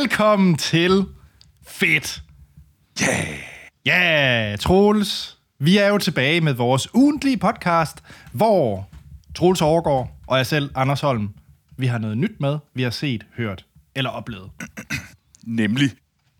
[0.00, 1.04] Velkommen til
[1.66, 2.22] Fedt.
[3.02, 3.38] Yeah.
[3.86, 5.38] Ja, yeah, Troels.
[5.58, 8.88] Vi er jo tilbage med vores ugentlige podcast, hvor
[9.34, 11.28] Troels overgår og jeg selv, Anders Holm,
[11.76, 13.64] vi har noget nyt med, vi har set, hørt
[13.94, 14.50] eller oplevet.
[15.46, 15.90] Nemlig.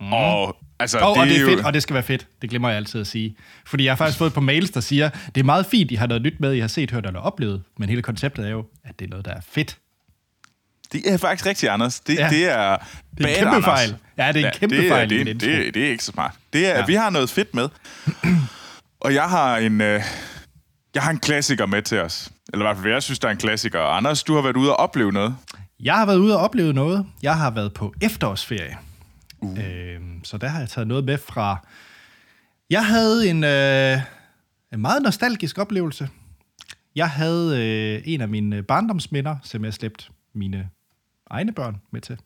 [0.01, 0.13] Mm.
[0.13, 2.27] Og altså, Og, det, og det er jo, fedt, og det skal være fedt.
[2.43, 3.37] Det glemmer jeg altid at sige.
[3.67, 6.07] Fordi jeg har faktisk fået på mails, der siger, det er meget fint, I har
[6.07, 7.63] noget nyt med, I har set, hørt eller oplevet.
[7.79, 9.79] Men hele konceptet er jo, at det er noget, der er fedt.
[10.93, 12.01] Det er faktisk rigtigt, Anders.
[12.01, 12.25] Det, Ja.
[12.25, 12.31] ja.
[12.31, 12.77] det er
[13.19, 13.65] Det er en kæmpe Anders.
[13.65, 13.97] fejl.
[14.19, 16.13] Ja, det er en kæmpe det, er- fejl Det, det, det, det er ikke så
[16.13, 16.35] smart.
[16.53, 16.79] Det er, Ja.
[16.79, 16.85] ja.
[16.87, 17.69] Vi har noget fedt med.
[19.01, 19.81] Og jeg har en...
[19.81, 20.03] Øh,
[20.95, 22.31] jeg har en klassiker med til os.
[22.53, 23.81] Eller i hvert fald, jeg synes, der er en klassiker.
[23.81, 25.37] Anders, du har været ude og opleve noget.
[25.81, 27.07] Jeg har været ude og opleve noget.
[27.23, 28.77] Jeg har været på efterårsferie.
[29.41, 29.59] Uh.
[29.59, 31.67] Øhm, så der har jeg taget noget med fra...
[32.71, 33.99] Jeg havde en, øh,
[34.73, 36.09] en meget nostalgisk oplevelse.
[36.97, 40.69] Jeg havde øh, en af mine barndomsminder, som jeg slæbt mine
[41.31, 42.19] egne børn med til.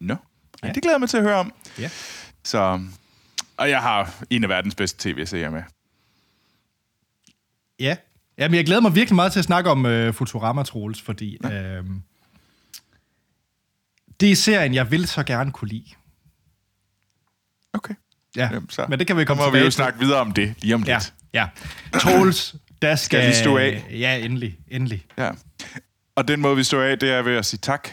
[0.00, 0.14] Nå.
[0.62, 0.66] Ja.
[0.68, 0.72] Ja.
[0.72, 1.52] Det glæder jeg mig til at høre om.
[1.78, 1.90] Ja.
[2.44, 2.80] Så,
[3.56, 5.62] og jeg har en af verdens bedste tv-serier med.
[7.80, 7.96] Ja.
[8.38, 11.84] Jamen, jeg glæder mig virkelig meget til at snakke om øh, Futurama, Troels, fordi øh,
[14.20, 15.84] det er serien, jeg vil så gerne kunne lide.
[17.72, 17.94] Okay.
[18.36, 19.72] Ja, Jamen, så men det kan vi komme kommer vi tilbage jo til.
[19.76, 21.14] snakke videre om det lige om Ja, lidt.
[21.32, 21.48] ja.
[22.00, 23.18] Troels, der skal...
[23.20, 23.86] Skal vi stå af?
[23.90, 25.06] Ja, endelig, endelig.
[25.18, 25.30] Ja.
[26.16, 27.88] Og den måde, vi står af, det er ved at sige tak.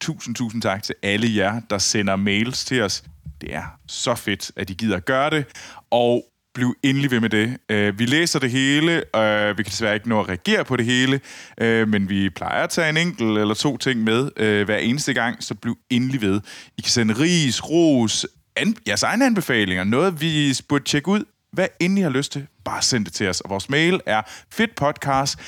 [0.00, 3.04] Tusind, tusind tak til alle jer, der sender mails til os.
[3.40, 5.44] Det er så fedt, at I gider at gøre det.
[5.90, 6.24] Og
[6.54, 7.56] bliv endelig ved med det.
[7.68, 10.86] Øh, vi læser det hele, og vi kan desværre ikke nå at reagere på det
[10.86, 11.20] hele,
[11.60, 14.30] øh, men vi plejer at tage en enkelt eller to ting med
[14.64, 16.40] hver eneste gang, så bliv endelig ved.
[16.78, 21.24] I kan sende ris, ros, an- jeres egne anbefalinger, noget vi burde tjekke ud.
[21.52, 23.40] Hvad end I har lyst til, bare send det til os.
[23.40, 25.38] Og vores mail er fedtpodcast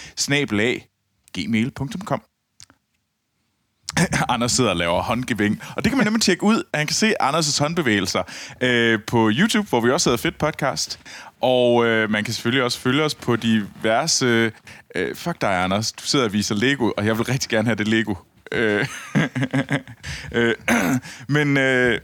[1.34, 2.22] gmail.com.
[4.28, 5.62] Anders sidder og laver håndgeving.
[5.76, 6.62] Og det kan man nemlig tjekke ud.
[6.74, 8.22] Han kan se Anders' håndbevægelser
[8.60, 11.00] øh, på YouTube, hvor vi også hedder Fedt Podcast.
[11.40, 14.52] Og øh, man kan selvfølgelig også følge os på diverse...
[14.94, 15.92] Øh, fuck dig, Anders.
[15.92, 18.14] Du sidder og viser Lego, og jeg vil rigtig gerne have det Lego.
[18.52, 18.86] Øh,
[20.32, 20.54] øh,
[21.28, 21.56] men...
[21.56, 22.00] Øh,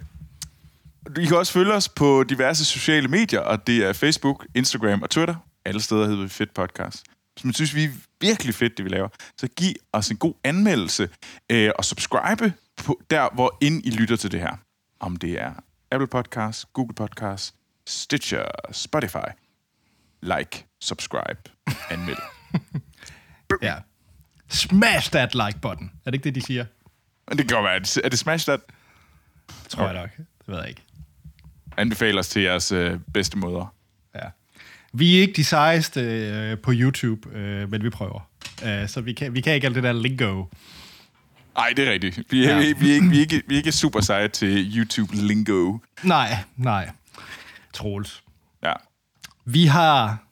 [1.18, 5.10] I kan også følge os på diverse sociale medier, og det er Facebook, Instagram og
[5.10, 5.34] Twitter.
[5.64, 7.15] Alle steder hedder vi Fedt Podcast.
[7.44, 11.08] Man synes, vi er virkelig fedt, det vi laver, så giv os en god anmeldelse
[11.50, 14.56] øh, og subscribe på der, hvor ind I lytter til det her.
[15.00, 15.52] Om det er
[15.90, 17.54] Apple Podcast, Google Podcast,
[17.86, 19.28] Stitcher, Spotify.
[20.22, 21.40] Like, subscribe,
[21.90, 22.18] anmeld.
[23.62, 23.74] Ja.
[24.48, 25.92] Smash that like button.
[26.04, 26.64] Er det ikke det, de siger?
[27.32, 28.60] Det kan være, er det, er det Smash That?
[29.68, 30.16] Tror jeg nok.
[30.16, 30.82] Det ved jeg ikke.
[31.76, 33.74] Anbefaler os til jeres øh, bedste måder.
[34.92, 38.28] Vi er ikke de sejeste øh, på YouTube, øh, men vi prøver.
[38.64, 40.44] Øh, så vi kan, vi kan ikke alt det der lingo.
[41.54, 42.20] Nej, det er rigtigt.
[42.30, 42.58] Vi er, Ja.
[42.58, 45.78] vi, vi, er ikke, vi, er ikke, vi er ikke super seje til YouTube-lingo.
[46.02, 46.90] Nej, nej.
[47.72, 48.22] Troels.
[48.62, 48.72] Ja.
[49.44, 50.24] Vi har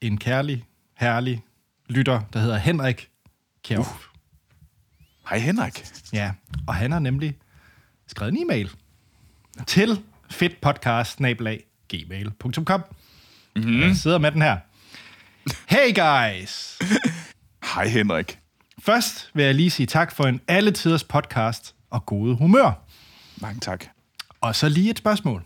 [0.00, 0.64] en kærlig,
[0.96, 1.42] herlig
[1.88, 3.08] lytter, der hedder Henrik
[3.64, 3.80] Kjærp.
[3.80, 3.86] Uh.
[5.30, 5.84] Hej Henrik.
[6.12, 6.32] Ja,
[6.66, 7.36] og han har nemlig
[8.06, 8.70] skrevet en e-mail
[9.66, 12.82] til fedtpodcast-gmail.com.
[13.56, 13.80] Mm-hmm.
[13.80, 14.56] Jeg sidder med den her.
[15.68, 16.78] Hey guys!
[17.74, 18.38] Hej Henrik.
[18.78, 22.86] Først vil jeg lige sige tak for en alle tiders podcast og gode humør.
[23.40, 23.84] Mange tak.
[24.40, 25.44] Og så lige et spørgsmål.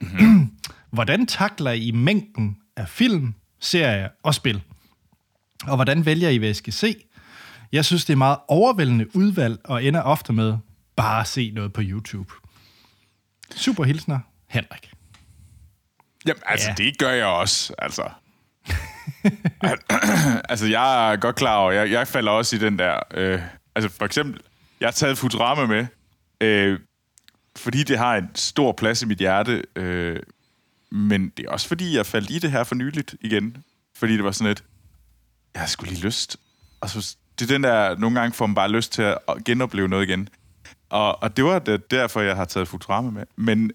[0.00, 0.50] Mm-hmm.
[0.92, 4.62] hvordan takler I mængden af film, serier og spil?
[5.66, 6.96] Og hvordan vælger I, hvad I skal se?
[7.72, 10.56] Jeg synes, det er meget overvældende udvalg, og ender ofte med
[10.96, 12.32] bare at se noget på YouTube.
[13.56, 14.93] Super hilsner, Henrik.
[16.26, 16.74] Jamen, altså, Ja.
[16.84, 18.08] det gør jeg også, altså.
[19.62, 19.78] Al-
[20.50, 22.98] altså, jeg er godt klar over, jeg, jeg falder også i den der...
[23.14, 23.40] Øh,
[23.74, 24.40] altså, for eksempel,
[24.80, 25.86] jeg har taget Futurama med,
[26.40, 26.78] øh,
[27.56, 30.20] fordi det har en stor plads i mit hjerte, øh,
[30.90, 33.56] men det er også fordi, jeg faldt i det her for nyligt igen.
[33.96, 34.64] Fordi det var sådan et,
[35.54, 36.36] jeg har sgu lige lyst.
[36.80, 39.88] Og så, det er den der, nogle gange får man bare lyst til at genopleve
[39.88, 40.28] noget igen.
[40.90, 43.22] Og, og det var det, derfor, jeg har taget Futurama med.
[43.36, 43.70] Men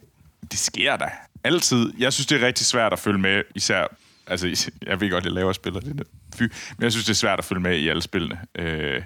[0.51, 1.09] det sker da.
[1.43, 1.93] Altid.
[1.97, 3.87] Jeg synes, det er rigtig svært at følge med, især...
[4.27, 6.03] Altså, jeg ved godt, jeg laver spiller det.
[6.35, 6.41] Fy.
[6.41, 8.39] Men jeg synes, det er svært at følge med i alle spillene.
[8.55, 9.01] Øh,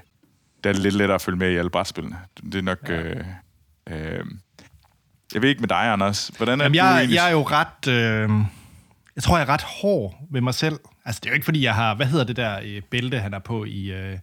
[0.63, 2.17] det er lidt lettere at følge med i alle brætspillene.
[2.43, 2.89] Det er nok...
[2.89, 2.95] Ja.
[2.95, 3.25] Øh,
[3.89, 4.25] øh,
[5.33, 6.31] jeg ved ikke med dig, Anders.
[6.37, 7.15] Hvordan er Jamen, du jeg, egentlig?
[7.15, 7.87] jeg er jo ret...
[7.87, 8.29] Øh,
[9.15, 10.79] jeg tror, jeg er ret hård ved mig selv.
[11.05, 11.95] Altså, det er jo ikke, fordi jeg har...
[11.95, 13.91] Hvad hedder det der øh, bælte, han er på i...
[13.91, 14.19] Øh,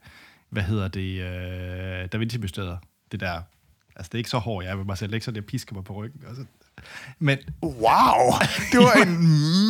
[0.50, 1.20] hvad hedder det?
[1.20, 2.78] Øh, Da Vinci-mysteriet.
[3.12, 3.42] Det der...
[3.96, 5.08] Altså, det er ikke så hård, jeg er ved mig selv.
[5.08, 6.22] Det er ikke så, det pisker mig på ryggen.
[6.28, 6.44] Altså.
[7.18, 8.32] Men Wow!
[8.72, 9.18] Det var en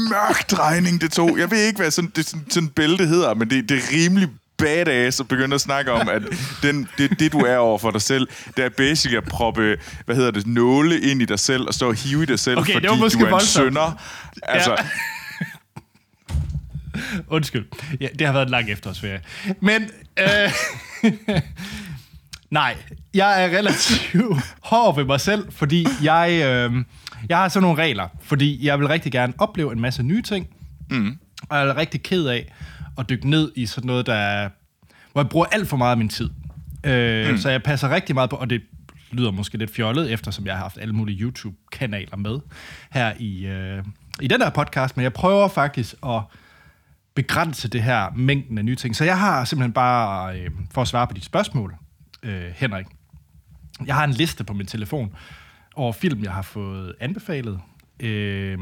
[0.08, 1.38] mørk drejning, det tog.
[1.38, 4.28] Jeg ved ikke, hvad sådan, det, sådan, sådan bælte hedder, men det, det er rimelig
[4.58, 6.22] badass og begynde at snakke om, at
[6.62, 9.76] den, det, det, du er over for dig selv, det er basically at proppe,
[10.06, 12.58] hvad hedder det, nåle ind i dig selv og stå og hive i dig selv,
[12.58, 13.64] Okay, det fordi var måske du er en voldsomt.
[13.64, 14.02] sønder.
[14.42, 14.76] Altså, Ja.
[17.36, 17.64] Undskyld.
[18.00, 19.20] Ja, det har været en lang efterårsferie.
[19.60, 20.52] Men, øh,
[22.50, 22.76] nej,
[23.14, 26.72] jeg er relativt hård ved mig selv, fordi jeg, øh,
[27.28, 30.46] jeg har sådan nogle regler, fordi jeg vil rigtig gerne opleve en masse nye ting,
[30.90, 31.18] mm.
[31.48, 32.52] og jeg er rigtig ked af
[32.98, 34.48] at dykke ned i sådan noget, der
[35.12, 36.30] hvor jeg bruger alt for meget af min tid.
[36.84, 37.38] Øh, mm.
[37.38, 38.62] Så jeg passer rigtig meget på, og det
[39.10, 42.38] lyder måske lidt fjollet, eftersom jeg har haft alle mulige YouTube-kanaler med
[42.90, 43.84] her i, øh,
[44.20, 46.22] i den her podcast, men jeg prøver faktisk at
[47.14, 48.96] begrænse det her mængden af nye ting.
[48.96, 51.74] Så jeg har simpelthen bare, øh, for at svare på dit spørgsmål,
[52.22, 52.86] øh, Henrik,
[53.86, 55.14] jeg har en liste på min telefon
[55.76, 57.60] over film, jeg har fået anbefalet,
[58.00, 58.58] øh,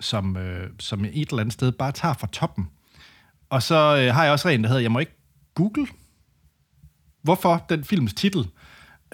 [0.00, 2.68] som, øh, som et eller andet sted bare tager fra toppen.
[3.50, 5.16] Og så øh, har jeg også en, der hedder, jeg må ikke
[5.54, 5.86] google,
[7.22, 8.46] hvorfor den films titel.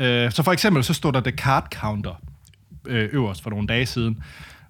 [0.00, 2.14] Øh, så for eksempel, så står der The Card Counter
[2.86, 4.22] øh, øverst for nogle dage siden.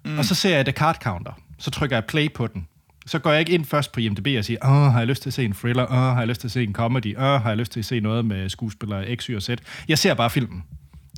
[0.05, 0.17] Mm.
[0.17, 1.31] Og så ser jeg The Card Counter.
[1.57, 2.67] Så trykker jeg play på den.
[3.05, 5.29] Så går jeg ikke ind først på IMDb og siger, åh, har jeg lyst til
[5.29, 5.83] at se en thriller?
[5.83, 7.17] Åh, har jeg lyst til at se en comedy?
[7.17, 9.49] Åh, har jeg lyst til at se noget med skuespillere X, Y og Z?
[9.87, 10.63] Jeg ser bare filmen.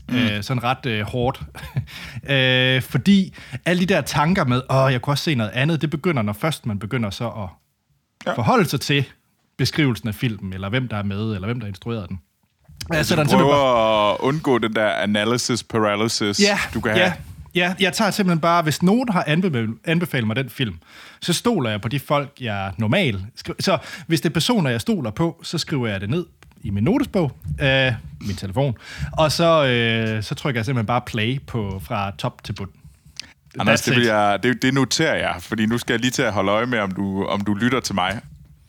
[0.10, 0.16] Mm.
[0.16, 1.42] Øh, sådan ret øh, hårdt.
[2.30, 3.36] øh, fordi
[3.66, 6.34] alle de der tanker med, åh, jeg kunne også se noget andet, det begynder, når
[6.34, 7.50] først man begynder så at
[8.26, 8.34] ja.
[8.34, 9.06] forholde sig til
[9.58, 12.20] beskrivelsen af filmen, eller hvem der er med, eller hvem der har instrueret den.
[12.94, 16.82] Jeg sætter du den simpelthen bare- prøver at undgå den der analysis paralysis, ja, du
[16.82, 17.14] kan ja, have.
[17.56, 19.24] Ja, jeg tager simpelthen bare, hvis nogen har
[19.86, 20.76] anbefalet, mig den film,
[21.22, 23.18] så stoler jeg på de folk, jeg normalt...
[23.36, 23.78] Skri- så
[24.08, 26.26] hvis det er personer, jeg stoler på, så skriver jeg det ned
[26.64, 27.32] i min notesbog,
[27.62, 28.78] øh, min telefon,
[29.12, 32.70] og så, øh, så trykker jeg simpelthen bare play på fra top til bund.
[33.60, 36.34] Anders, det, vil jeg, det, det noterer jeg, fordi nu skal jeg lige til at
[36.34, 38.22] holde øje med, om du, om du lytter til mig.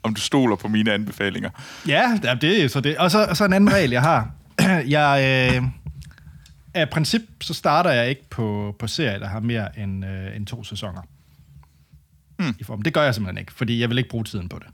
[0.02, 1.50] Om du stoler på mine anbefalinger.
[1.88, 2.96] Ja, det er så det.
[2.98, 4.30] Og så, så en anden regel, jeg har.
[4.96, 5.62] jeg, øh,
[6.74, 10.46] af princip, så starter jeg ikke på, på serier, der har mere end, øh, end
[10.46, 11.00] to sæsoner.
[12.38, 12.54] Mm.
[12.58, 12.82] I form.
[12.82, 14.66] Det gør jeg simpelthen ikke, fordi jeg vil ikke bruge tiden på det.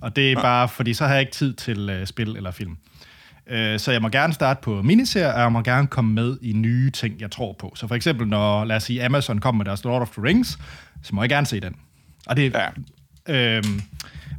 [0.00, 2.76] Og det er bare, fordi så har jeg ikke tid til øh, spil eller film.
[3.46, 6.52] Øh, så jeg må gerne starte på miniserier, og jeg må gerne komme med i
[6.52, 7.72] nye ting, jeg tror på.
[7.76, 10.58] Så for eksempel, når, lad os sige, Amazon kommer med deres Lord of the Rings,
[11.02, 11.76] så må jeg gerne se den.
[12.26, 12.68] Og det, Ja.
[13.28, 13.80] Øhm,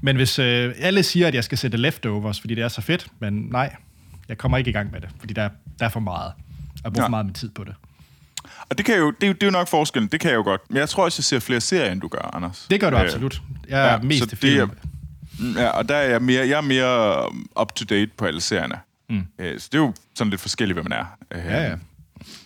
[0.01, 3.07] men hvis øh, alle siger, at jeg skal sætte leftovers, fordi det er så fedt,
[3.19, 3.75] men nej,
[4.29, 5.49] jeg kommer ikke i gang med det, fordi der,
[5.79, 6.31] der er for meget.
[6.83, 7.05] Jeg bruger Ja.
[7.05, 7.73] for meget af min tid på det.
[8.69, 10.35] Og det, kan jo, det, er jo, det er jo nok forskellen, det kan jeg
[10.37, 10.61] jo godt.
[10.69, 12.67] Men jeg tror også, jeg ser flere serier, end du gør, Anders.
[12.69, 13.41] Det gør du Øh, absolut.
[13.69, 14.69] Jeg er ja, mest til det er- film.
[14.83, 14.89] Mm,
[15.55, 18.79] Ja, og der er jeg mere, jeg er mere um, up-to-date på alle serierne.
[19.09, 19.27] Mm.
[19.39, 21.05] Så det er jo sådan lidt forskelligt, hvad man er.
[21.31, 21.75] Øh, Ja, ja.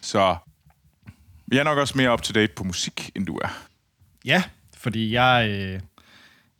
[0.01, 0.35] Så
[1.51, 3.57] jeg er nok også mere up-to-date på musik, end du er.
[4.25, 4.43] Ja,
[4.77, 5.79] fordi jeg, øh,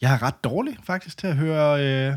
[0.02, 2.14] jeg er ret dårlig faktisk til at høre øh,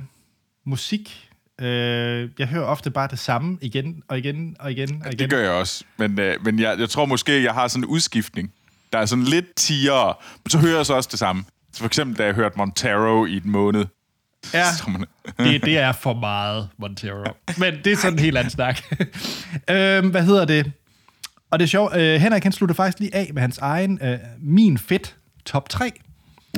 [0.66, 1.30] musik.
[1.60, 5.18] Øh, jeg hører ofte bare det samme igen og igen og igen og igen.
[5.18, 5.84] Det gør jeg også.
[5.96, 8.52] Men, øh, men jeg, jeg tror måske, jeg har sådan en udskiftning.
[8.92, 10.14] Der er sådan lidt tiere,
[10.44, 11.44] men så hører jeg så også det samme.
[11.72, 13.84] Så for eksempel, da jeg hørte Montero i en måned.
[14.54, 14.64] Ja,
[15.44, 17.24] det, det er for meget Montero.
[17.58, 18.80] Men det er sådan en helt anden snak.
[19.70, 20.72] øhm, hvad hedder det?
[21.50, 24.18] Og det er sjovt, øh, Henrik han slutter faktisk lige af med hans egen øh,
[24.38, 25.92] Min Fedt top 3.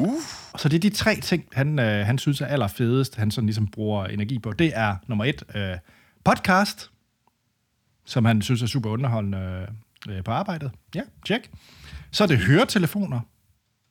[0.01, 0.23] Uh.
[0.59, 3.67] Så det er de tre ting, han, øh, han synes er allerfedest, han sådan ligesom
[3.67, 4.53] bruger energi på.
[4.53, 5.77] Det er nummer et, øh,
[6.25, 6.91] podcast,
[8.05, 9.67] som han synes er super underholdende
[10.09, 10.71] øh, på arbejdet.
[10.95, 11.51] Ja, tjek.
[12.11, 13.21] Så er det høretelefoner,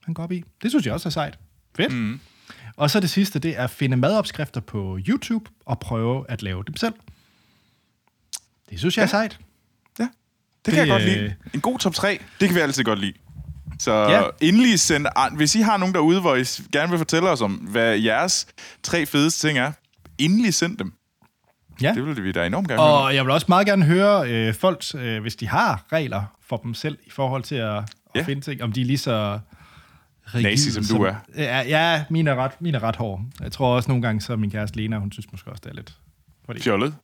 [0.04, 0.44] han går op i.
[0.64, 1.40] Det synes jeg også er sejt.
[1.76, 1.94] Fedt.
[1.94, 2.20] Mm.
[2.78, 6.64] Og så det sidste, det er at finde madopskrifter på YouTube og prøve at lave
[6.68, 6.94] dem selv.
[8.70, 9.40] Det synes jeg er sejt.
[10.00, 10.12] Ja, det,
[10.66, 11.36] Det, kan jeg godt øh, lide.
[11.54, 13.14] En god top 3, det kan vi altid godt lide.
[13.80, 14.12] Så Ja.
[14.22, 14.24] ja.
[14.42, 15.06] endelig send...
[15.36, 18.48] Hvis I har nogen derude, hvor I gerne vil fortælle os om, hvad jeres
[18.84, 19.72] tre fedeste ting er,
[20.18, 20.94] endelig send dem.
[21.82, 21.94] Ja.
[21.94, 22.92] Det vil vi da enormt gerne høre.
[22.94, 26.58] Og jeg vil også meget gerne høre øh, folk, øh, hvis de har regler for
[26.58, 27.84] dem selv i forhold til at, at
[28.16, 28.22] Ja.
[28.24, 29.40] finde ting, om de er lige så
[30.34, 31.16] rigide, Nazi, som du er.
[31.36, 33.24] Ja, ja mine, er ret, mine er ret hårde.
[33.40, 35.76] Jeg tror også nogle gange, så min kæreste Lena, hun synes måske også, det er
[35.76, 35.98] lidt...
[36.46, 36.96] Fordi, Fjollet.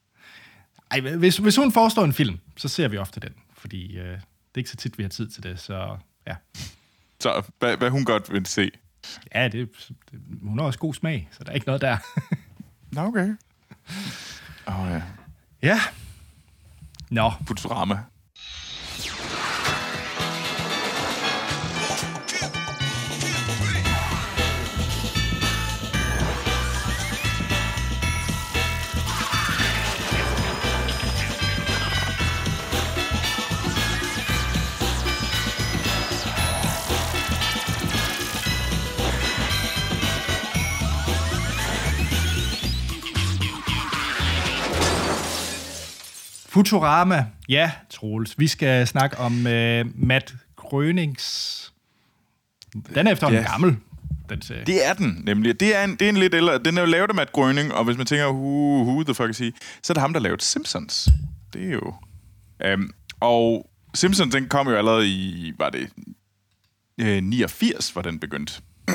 [0.92, 4.14] ej, hvis, hvis hun foreslår en film, så ser vi ofte den, fordi øh, det
[4.56, 5.98] er ikke så tit, vi har tid til det, så
[6.28, 6.36] ja.
[7.20, 8.72] Så hvad, hvad hun godt vil se.
[9.36, 9.70] Ja, det,
[10.12, 11.98] det, hun har også god smag, så der er ikke noget der.
[12.96, 13.36] Nå, okay.
[14.68, 15.02] Åh oh, ja.
[15.62, 15.80] ja.
[17.10, 17.98] Nå, Futurama.
[46.52, 47.26] Futurama.
[47.50, 48.40] Ja, Troels.
[48.40, 51.58] Vi skal snakke om uh, Matt Grönings...
[52.96, 53.52] Den er efterhånden Ja.
[53.52, 53.78] gammel,
[54.30, 54.66] den serie.
[54.66, 55.60] Det er den, nemlig.
[55.60, 56.58] Det er en, det er en lidt ældre...
[56.58, 59.30] Den er jo lavet af Matt Groening, og hvis man tænker, who, who the fuck
[59.30, 59.52] is he,
[59.84, 61.10] så er det ham, der lavede Simpsons.
[61.54, 61.94] Det er jo...
[62.74, 65.90] Um, og Simpsons, den kom jo allerede i, var det,
[66.98, 68.62] øh, 89, hvor den begyndte.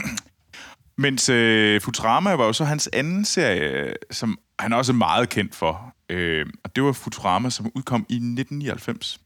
[0.99, 5.95] Mens øh, Futurama var jo så hans anden serie, som han også meget kendt for.
[6.11, 9.21] Øh, og det var Futurama, som udkom i 1999.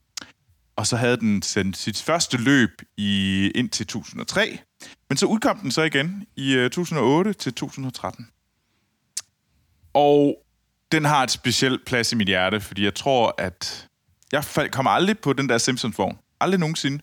[0.76, 4.58] Og så havde den sendt sit første løb i indtil 2003.
[5.08, 8.28] Men så udkom den så igen i øh, 2008 til 2013.
[9.94, 10.37] Og
[10.92, 13.88] den har et specielt plads i mit hjerte, fordi jeg tror, at
[14.32, 16.18] jeg kommer aldrig på den der Simpsons-vogn.
[16.40, 17.00] Aldrig nogensinde.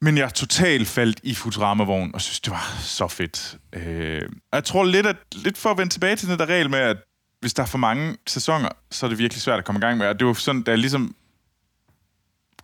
[0.00, 3.58] Men jeg totalt faldt i Futurama-vognen, og synes, det var så fedt.
[3.72, 6.70] Øh, og jeg tror lidt, at, lidt for at vende tilbage til den der regel
[6.70, 6.96] med, at
[7.40, 9.98] hvis der er for mange sæsoner, så er det virkelig svært at komme i gang
[9.98, 10.06] med.
[10.06, 11.14] Og det var sådan, da jeg ligesom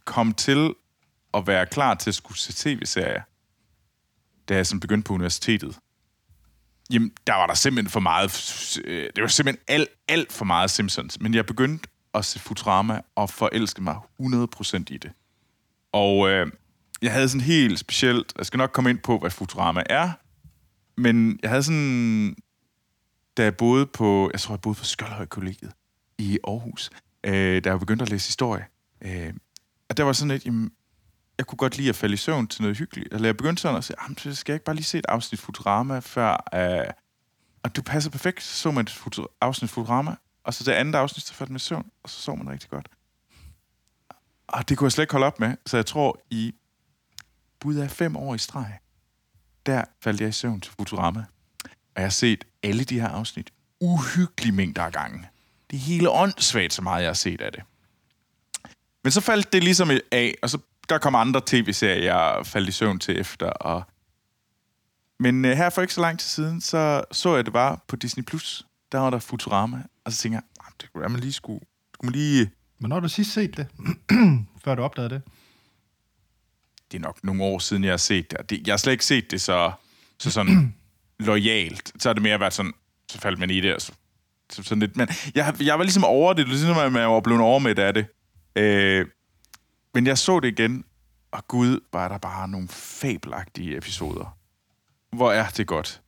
[0.05, 0.75] kom til
[1.35, 3.23] at være klar til at skulle se tv-serier,
[4.49, 5.79] da jeg sådan begyndte på universitetet.
[6.91, 8.79] Jamen, der var der simpelthen for meget...
[8.85, 11.21] øh, Det var simpelthen alt, alt for meget Simpsons.
[11.21, 15.11] Men jeg begyndte at se Futurama og forelske mig 100% i det.
[15.93, 16.47] Og øh,
[17.03, 18.33] jeg havde sådan helt specielt...
[18.39, 20.13] Jeg skal nok komme ind på, hvad Futurama er.
[21.01, 22.37] Men jeg havde sådan...
[23.37, 24.31] Da jeg boede på...
[24.33, 25.73] Jeg tror, jeg boede på Skjoldhøj Kollegiet
[26.19, 26.91] i Aarhus.
[27.27, 28.65] Øh, da jeg begyndte at læse historie.
[29.03, 29.33] Øh,
[29.89, 30.47] og der var sådan lidt...
[30.47, 30.71] Jamen,
[31.39, 33.09] jeg kunne godt lide at falde i søvn til noget hyggeligt.
[33.15, 35.07] Eller jeg begyndte sådan at sige, "Jamen, så skal jeg ikke bare lige se et
[35.09, 36.49] afsnit Futurama, før...
[36.55, 36.93] Øh,
[37.63, 38.43] og du passer perfekt.
[38.43, 41.57] Så så man et futur- afsnit Futurama, og så det andet afsnit, så faldt man
[41.57, 42.89] i søvn, og så sov man rigtig godt.
[44.49, 46.55] Og det kunne jeg slet ikke holde op med, så jeg tror, i
[47.61, 48.79] bud af fem år i streg,
[49.67, 51.25] der faldt jeg i søvn til Futurama.
[51.65, 55.29] Og jeg har set alle de her afsnit uhyggelige mængder af gange.
[55.71, 57.63] Det er hele åndssvagt, så meget jeg har set af det.
[59.05, 60.59] Men så faldt det ligesom af, og så
[60.89, 63.47] der kom andre tv-serier, jeg faldt i søvn til efter.
[63.47, 63.83] Og...
[65.21, 67.97] Men øh, her for ikke så lang tid siden, så så jeg det bare på
[67.97, 68.25] Disney+.
[68.25, 68.67] Plus.
[68.93, 71.61] Der var der Futurama, og så tænkte jeg, ah, det kunne være, man lige skulle,
[71.95, 72.51] skulle man lige...
[72.79, 73.67] Hvornår har du sidst set det?
[74.65, 75.23] Før du opdagede det?
[76.93, 78.51] Det er nok nogle år siden, jeg har set det.
[78.51, 79.73] det jeg har slet ikke set det så,
[80.19, 80.75] så sådan
[81.19, 81.93] lojalt.
[81.99, 82.73] Så har det mere været sådan,
[83.11, 83.93] så faldt man i det, og så,
[84.53, 84.97] så sådan lidt.
[84.97, 87.79] Men jeg, jeg var ligesom over det, det var ligesom, at jeg var blevet overmæt
[87.79, 88.07] af det.
[88.57, 89.07] Øh,
[89.95, 90.85] men jeg så det igen,
[91.31, 94.39] og gud, var der bare nogle fabelagtige episoder.
[95.13, 96.03] Hvor er det godt.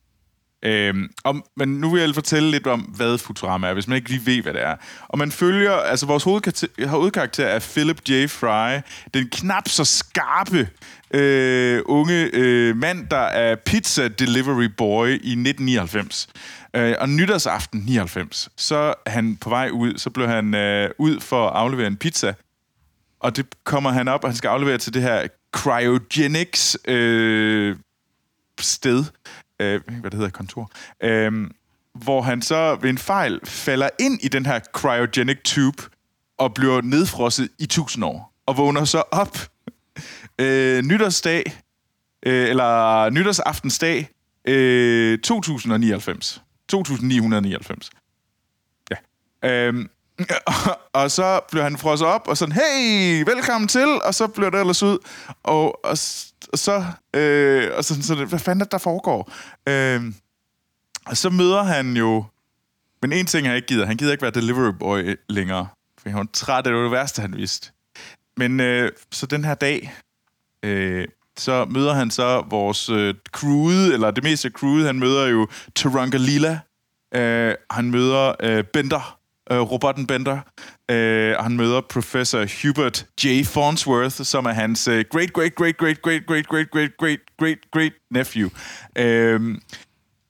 [0.63, 4.09] Øhm, om, men nu vil jeg fortælle lidt om, hvad Futurama er, hvis man ikke
[4.09, 4.75] lige ved, hvad det er.
[5.07, 8.27] Og man følger, altså vores hovedkarakter, hovedkarakter er Philip J.
[8.27, 8.79] Fry,
[9.13, 10.69] den knap så skarpe
[11.13, 16.27] øh, unge øh, mand, der er pizza delivery boy i 1999.
[16.73, 21.19] Øh, og nytårsaften 99, så er han på vej ud, så blev han øh, ud
[21.19, 22.33] for at aflevere en pizza,
[23.19, 27.75] og det kommer han op, og han skal aflevere til det her cryogenics øh,
[28.59, 29.05] sted,
[29.59, 30.71] øh, hvad det hedder, kontor,
[31.03, 31.49] øh,
[31.93, 35.83] hvor han så ved en fejl falder ind i den her cryogenic tube,
[36.37, 39.37] og bliver nedfrosset i tusind år, og vågner så op
[40.41, 41.43] øh, nytårsdag,
[42.25, 44.09] øh, eller nytårsaftensdag,
[44.45, 46.41] øh, 2099.
[46.69, 47.89] 2999.
[48.91, 48.95] Ja.
[49.49, 49.89] Øhm,
[50.93, 54.59] og, så blev han frosset op, og sådan, hey, velkommen til, og så blev det
[54.59, 54.97] ellers ud,
[55.43, 55.97] og, og,
[56.53, 56.83] og så,
[57.13, 59.31] øh, og sådan, sådan, hvad fanden er det, der foregår?
[59.69, 60.03] Øh,
[61.05, 62.25] og så møder han jo,
[63.01, 65.67] men en ting han ikke gider, han gider ikke være delivery boy længere,
[66.01, 67.71] for han var træt, det var det værste, han vidste.
[68.37, 69.93] Men øh, så den her dag,
[70.63, 71.07] øh,
[71.37, 75.47] så møder han så vores øh, crewet, eller det meste af crewet, han møder jo
[75.75, 76.59] Taranka Lila,
[77.15, 79.18] øh, han møder øh, Bender,
[79.51, 80.39] øh, robotten Bender,
[80.91, 83.43] øh, og han møder Professor Hubert J.
[83.43, 87.57] Farnsworth, som er hans øh, great, great, great, great, great, great, great, great, great, great,
[87.71, 88.49] great nephew,
[88.97, 89.57] øh,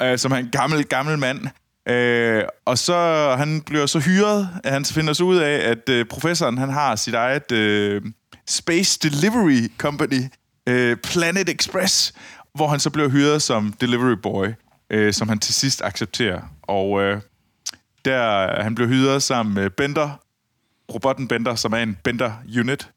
[0.01, 1.47] øh, som er en gammel, gammel mand.
[1.89, 2.95] Øh, og så
[3.37, 6.95] han bliver så hyret, at han finder så ud af, at øh, professoren han har
[6.95, 8.01] sit eget øh,
[8.47, 10.21] Space Delivery Company,
[10.69, 12.13] øh, Planet Express,
[12.55, 14.47] hvor han så bliver hyret som delivery boy,
[14.89, 16.41] øh, som han til sidst accepterer.
[16.63, 17.21] Og øh,
[18.05, 20.19] der han blev hyret sammen med Bender,
[20.93, 22.89] robotten Bender, som er en Bender unit.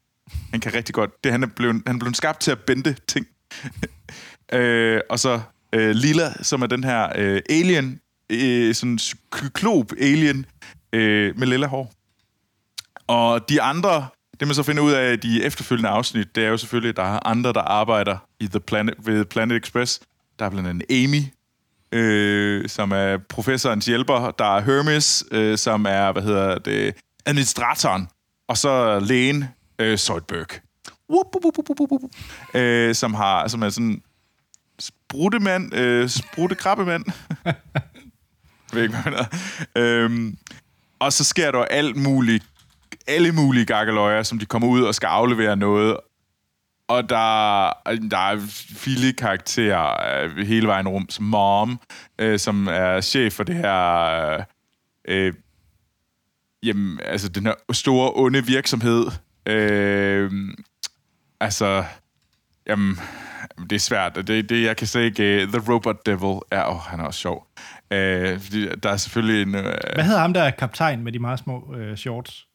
[0.50, 1.24] Han kan rigtig godt.
[1.24, 3.26] Det, han, er blevet, han er blevet skabt til at bende ting.
[4.52, 5.40] øh, og så
[5.72, 8.98] øh, Lila, som er den her øh, alien, øh, sådan
[9.30, 10.46] kyklop alien
[10.92, 11.92] øh, med lilla hår.
[13.06, 14.06] Og de andre,
[14.40, 16.96] det man så finder ud af i de efterfølgende afsnit, det er jo selvfølgelig, at
[16.96, 20.00] der er andre, der arbejder i The Planet, ved Planet Express.
[20.38, 21.22] Der er blandt andet Amy,
[21.92, 24.30] øh, som er professorens hjælper.
[24.38, 26.94] Der er Hermes, øh, som er, hvad hedder det,
[27.26, 28.08] administratoren,
[28.48, 29.44] og så lægen,
[29.78, 30.46] øh, Zoidberg.
[31.10, 32.10] Wup, wup, wup, wup, wup.
[32.54, 34.02] Øh, som, har, som er sådan
[34.80, 37.04] spruttemand, øh, spruttekrabbemand.
[37.44, 37.54] Jeg
[38.72, 39.24] ved ikke, hvad.
[39.82, 40.36] Øhm,
[40.98, 42.44] og så sker der alt muligt,
[43.06, 45.96] alle mulige gakkeløjer, som de kommer ud og skal aflevere noget.
[46.88, 47.64] Og der,
[48.10, 48.38] der er
[48.76, 51.80] file karakterer øh, hele vejen som Mom,
[52.18, 54.00] øh, som er chef for det her...
[54.38, 54.44] Øh,
[55.08, 55.34] øh,
[56.62, 59.06] jamen, altså den her store, onde virksomhed.
[59.46, 60.30] Øh,
[61.40, 61.84] altså,
[62.66, 62.96] jamen,
[63.70, 64.16] det er svært.
[64.16, 65.42] Det, det jeg kan se ikke...
[65.42, 66.64] Uh, The Robot Devil er...
[66.66, 67.46] Åh, oh, han er også sjov.
[67.90, 69.54] Øh, fordi der er selvfølgelig en...
[69.54, 72.46] Uh, Hvad hedder ham, der er kaptajn med de meget små øh, shorts?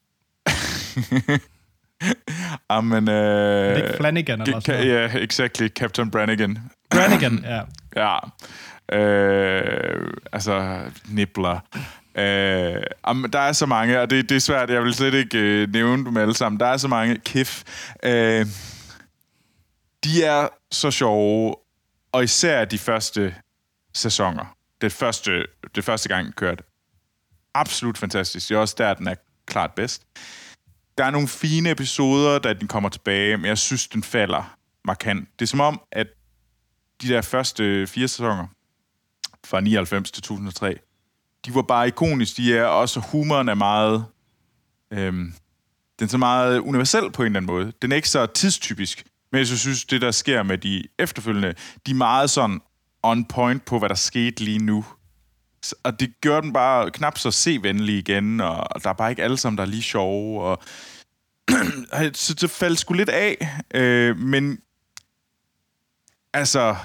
[2.68, 5.68] Amen, det ikke Flanagan eller sådan Ja, yeah, exactly.
[5.68, 6.58] Captain Brannigan.
[6.90, 7.62] Brannigan, ja.
[7.96, 8.18] Ja.
[8.98, 11.60] Øh, altså, nibler.
[12.14, 14.70] Øh, jamen, der er så mange, og det, det er svært.
[14.70, 16.60] Jeg vil slet ikke øh, nævne dem alle sammen.
[16.60, 17.18] Der er så mange.
[17.18, 17.62] Kif.
[18.02, 18.46] Øh,
[20.04, 21.54] de er så sjove,
[22.12, 23.34] og især de første
[23.94, 24.56] sæsoner.
[24.80, 26.62] Det første, det første gang, den kørte.
[27.54, 28.48] Absolut fantastisk.
[28.48, 29.14] Det er også der, den er
[29.46, 30.02] klart bedst.
[30.98, 35.28] Der er nogle fine episoder, da den kommer tilbage, men jeg synes, den falder markant.
[35.38, 36.06] Det er som om, at
[37.02, 38.46] de der første fire sæsoner,
[39.46, 40.78] fra 99 til 2003,
[41.46, 42.42] de var bare ikoniske.
[42.42, 44.04] De er også, humoren er meget...
[44.92, 45.34] Øhm,
[45.98, 47.72] den er så meget universel på en eller anden måde.
[47.82, 49.06] Den er ikke så tidstypisk.
[49.32, 51.54] Men jeg synes, det der sker med de efterfølgende,
[51.86, 52.60] de er meget sådan
[53.02, 54.84] on point på, hvad der skete lige nu.
[55.82, 59.36] Og det gør den bare knap så se-venlig igen, og der er bare ikke alle
[59.36, 60.42] sammen, der er lige sjove.
[60.42, 60.62] Og
[62.14, 64.58] så det faldt sgu lidt af, øh, men
[66.32, 66.76] altså,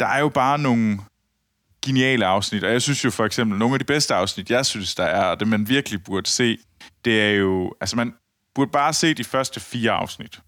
[0.00, 0.98] der er jo bare nogle
[1.86, 4.94] geniale afsnit, og jeg synes jo for eksempel, nogle af de bedste afsnit, jeg synes,
[4.94, 6.58] der er, og det man virkelig burde se,
[7.04, 8.14] det er jo, altså man
[8.54, 10.40] burde bare se de første fire afsnit.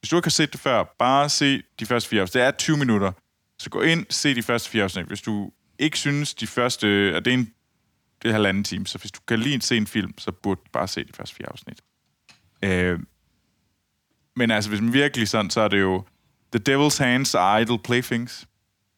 [0.00, 2.34] Hvis du ikke har set det før, bare se de første fire afsnit.
[2.34, 3.12] Det er 20 minutter.
[3.58, 5.06] Så gå ind, se de første fire afsnit.
[5.06, 7.52] Hvis du ikke synes, de første, at det er en
[8.22, 10.70] det er halvanden time, så hvis du kan lide se en film, så burde du
[10.72, 11.80] bare se de første fire afsnit.
[12.62, 12.98] Øh,
[14.36, 16.04] men altså, hvis man virkelig sådan, så er det jo
[16.52, 18.46] The Devil's Hands are Idle Playthings.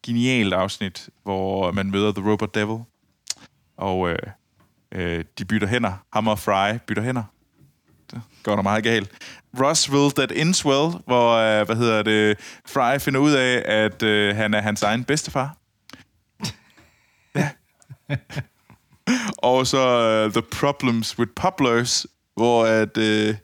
[0.06, 2.78] Genialt afsnit, hvor man møder The Robot Devil.
[3.76, 4.18] Og øh,
[4.92, 5.92] øh, de bytter hænder.
[6.12, 7.24] Hammer og Fry bytter hænder.
[8.10, 9.10] Det går der meget galt.
[9.60, 14.36] Roswell That Ends Well, hvor, øh, hvad hedder det, Fry finder ud af, at øh,
[14.36, 15.56] han er hans egen bedstefar.
[19.38, 23.34] Og så uh, The Problems with Poplars, hvor at, øh,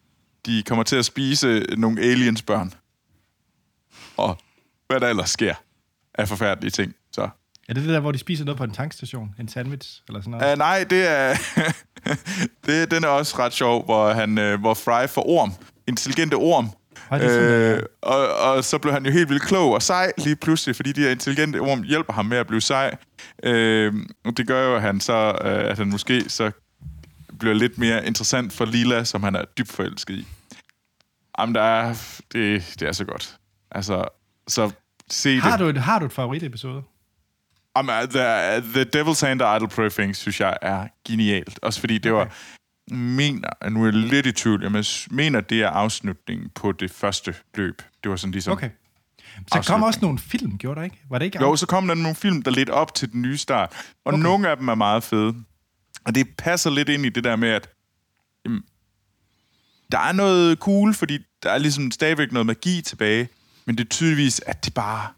[0.46, 2.72] de kommer til at spise nogle aliens børn.
[4.16, 4.38] Og
[4.86, 5.54] hvad der ellers sker
[6.14, 6.94] af forfærdelige ting.
[7.12, 7.28] Så.
[7.68, 9.34] Er det det der, hvor de spiser noget på en tankstation?
[9.38, 10.52] En sandwich eller sådan noget?
[10.52, 11.34] Uh, nej, det er...
[12.66, 15.52] det, den er også ret sjov, hvor, han, øh, hvor Fry får orm.
[15.88, 16.70] Intelligente orm.
[17.10, 20.12] Ej, det sådan, Øh, og, og så blev han jo helt vildt klog og sej
[20.18, 22.96] lige pludselig, fordi de her intelligente orm hjælper ham med at blive sej.
[23.42, 23.92] Øh,
[24.24, 26.50] og det gør jo, at han så, øh, at han måske så
[27.38, 30.26] bliver lidt mere interessant for Lila, som han er dybt forelsket i.
[31.38, 31.94] Jamen, der er,
[32.32, 33.36] det, det er så godt.
[33.70, 34.04] Altså,
[34.48, 34.70] så
[35.10, 35.60] se har, det.
[35.60, 36.82] du et, har du et favoritepisode?
[37.76, 41.58] Jamen, the, the Devil's Hand og Idle Praying, synes jeg er genialt.
[41.62, 42.34] Også fordi det var,
[42.90, 46.72] mener, og nu er jeg lidt i tvivl, men jeg mener, det er afslutningen på
[46.72, 47.82] det første løb.
[48.02, 48.52] Det var sådan ligesom...
[48.52, 48.70] Okay.
[49.52, 51.02] Så kom også nogle film, gjorde der ikke?
[51.10, 51.38] Var det ikke?
[51.40, 53.72] Jo, så kom der nogle film, der lidt op til den nye start.
[54.04, 54.22] Og okay.
[54.22, 55.34] nogle af dem er meget fede.
[56.04, 57.68] Og det passer lidt ind i det der med, at
[58.44, 58.62] jamen,
[59.92, 63.28] der er noget cool, fordi der er ligesom stadigvæk noget magi tilbage,
[63.64, 65.08] men det er tydeligvis, at det bare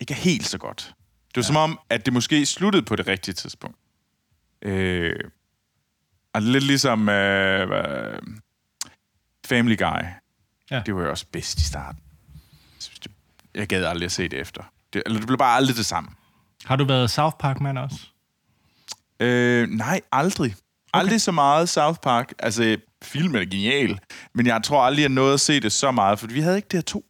[0.00, 0.94] ikke er helt så godt.
[1.28, 1.46] Det var ja.
[1.46, 3.76] som om, at det måske sluttede på det rigtige tidspunkt.
[4.62, 5.14] Øh,
[6.32, 8.18] og lidt ligesom øh, øh,
[9.46, 10.04] Family Guy.
[10.70, 10.82] Ja.
[10.86, 12.00] Det var jo også bedst i starten.
[13.54, 14.62] Jeg gad aldrig at se det efter.
[14.92, 16.10] Det, eller det blev bare aldrig det samme.
[16.64, 18.06] Har du været South Park-mand også?
[19.20, 20.54] Øh, nej, aldrig.
[20.92, 21.00] Okay.
[21.00, 22.32] Aldrig så meget South Park.
[22.38, 23.98] Altså, filmen er genial,
[24.32, 26.68] men jeg tror aldrig, jeg nåede at se det så meget, for vi havde ikke
[26.70, 27.04] det her to.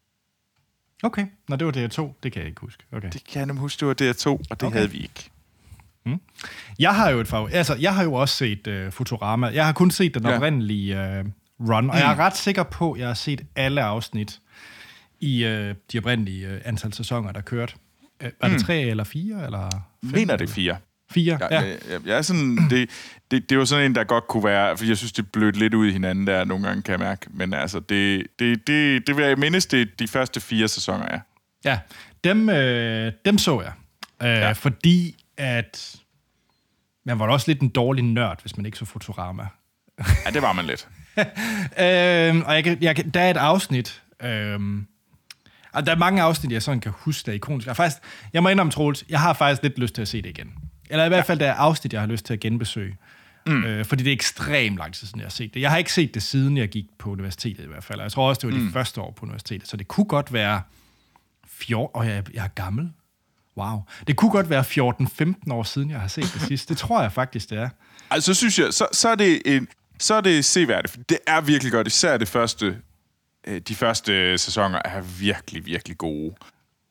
[1.02, 1.26] Okay.
[1.48, 2.12] Nå, det var DR2.
[2.22, 2.85] Det kan jeg ikke huske.
[2.92, 3.11] Okay.
[3.12, 4.76] Det kan jeg nemlig huske, det var det her to, og det okay.
[4.76, 5.30] havde vi ikke.
[6.78, 7.54] Jeg har jo et favorit.
[7.54, 9.46] Altså, jeg har jo også set uh, Futurama.
[9.46, 10.36] Jeg har kun set den Ja.
[10.36, 14.40] oprindelige uh, run, og jeg er ret sikker på, at jeg har set alle afsnit
[15.20, 15.50] i uh,
[15.92, 17.74] de oprindelige uh, antal sæsoner, der kørte.
[18.24, 19.44] Uh, var det tre eller fire?
[19.44, 19.70] Eller
[20.04, 20.76] fem, Mener det fire.
[21.10, 21.60] Fire, ja.
[21.62, 21.66] ja.
[21.90, 22.90] jeg, jeg, er sådan, det,
[23.30, 25.74] det, det var sådan en, der godt kunne være, fordi jeg synes, det blødt lidt
[25.74, 27.26] ud i hinanden der nogle gange, kan jeg mærke.
[27.30, 31.20] Men altså, det, det, det, det vil jeg mindes, det de første fire sæsoner, ja.
[31.64, 31.78] Ja,
[32.24, 33.72] dem, øh, dem så jeg.
[34.22, 34.28] Øh.
[34.28, 34.52] Ja.
[34.52, 35.96] Fordi at
[37.05, 39.46] man var også lidt en dårlig nørd, hvis man ikke så Futurama.
[39.98, 40.88] Ja, det var man lidt.
[41.85, 44.87] øhm, og jeg kan, jeg kan, der er et afsnit, øhm,
[45.72, 47.66] og der er mange afsnit, jeg sådan kan huske, der er ikonisk.
[47.66, 50.29] Jeg, faktisk, jeg må indrømme, Troels, jeg har faktisk lidt lyst til at se det
[50.29, 50.53] igen.
[50.90, 52.96] Eller i hvert fald, der er afsnit, jeg har lyst til at genbesøge.
[53.46, 53.64] Mm.
[53.64, 55.61] Øh, fordi det er ekstremt lang tid siden, jeg har set det.
[55.61, 57.98] Jeg har ikke set det, siden jeg gik på universitetet i hvert fald.
[57.98, 58.66] Og jeg tror også, det var mm.
[58.66, 59.68] de første år på universitetet.
[59.68, 60.62] Så det kunne godt være
[61.46, 61.88] 14...
[61.94, 62.92] Og jeg, jeg er gammel.
[63.56, 63.82] Wow.
[64.06, 64.64] Det kunne godt være
[65.48, 66.68] 14-15 år siden, jeg har set det sidste.
[66.68, 67.68] Det tror jeg faktisk, det er.
[68.10, 70.98] Altså, så synes jeg, så, så er det en, så er det seværdigt.
[71.08, 71.86] Det er virkelig godt.
[71.86, 72.78] Især det første,
[73.46, 76.34] øh, de første sæsoner er virkelig, virkelig gode.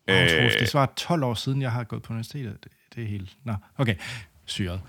[0.07, 2.57] Oh, øh, det var 12 år siden, jeg har gået på universitetet.
[2.63, 3.29] Det, det er helt...
[3.43, 3.95] Nå, okay.
[4.45, 4.81] Syret.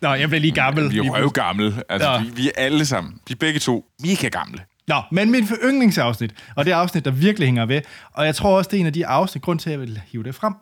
[0.00, 0.90] Nå, jeg bliver lige gammel.
[0.90, 1.82] Vi er jo gammel.
[1.88, 3.20] Altså, vi, vi, er alle sammen.
[3.28, 4.64] Vi er begge to mega gamle.
[4.88, 7.80] Nå, men min yndlingsafsnit, og det afsnit, der virkelig hænger ved,
[8.12, 10.00] og jeg tror også, det er en af de afsnit, grund til, at jeg vil
[10.06, 10.54] hive det frem,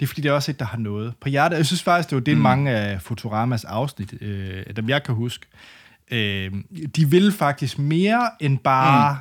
[0.00, 1.56] det er fordi, det er også et, der har noget på hjertet.
[1.56, 2.42] Jeg synes faktisk, det var det, mm.
[2.42, 5.46] mange af Futuramas afsnit, øh, dem jeg kan huske,
[6.10, 6.52] øh,
[6.96, 9.18] de vil faktisk mere end bare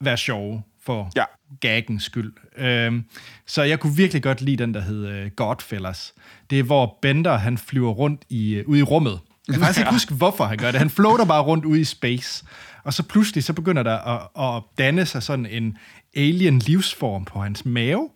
[0.00, 0.04] mm.
[0.04, 1.24] være sjove for ja.
[1.60, 2.32] gaggens skyld.
[2.56, 3.02] Øh,
[3.46, 6.14] så jeg kunne virkelig godt lide den, der hed øh, Godfellas.
[6.50, 9.20] Det er, hvor Bender, han flyver rundt i, øh, ude i rummet.
[9.48, 10.78] Jeg kan faktisk ikke huske, hvorfor han gør det.
[10.78, 12.44] Han floater bare rundt ude i space.
[12.90, 15.78] Og så pludselig, så begynder der at, at danne sig sådan en
[16.16, 18.08] alien livsform på hans mave,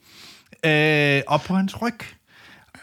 [0.65, 1.99] øh, og på hans ryg.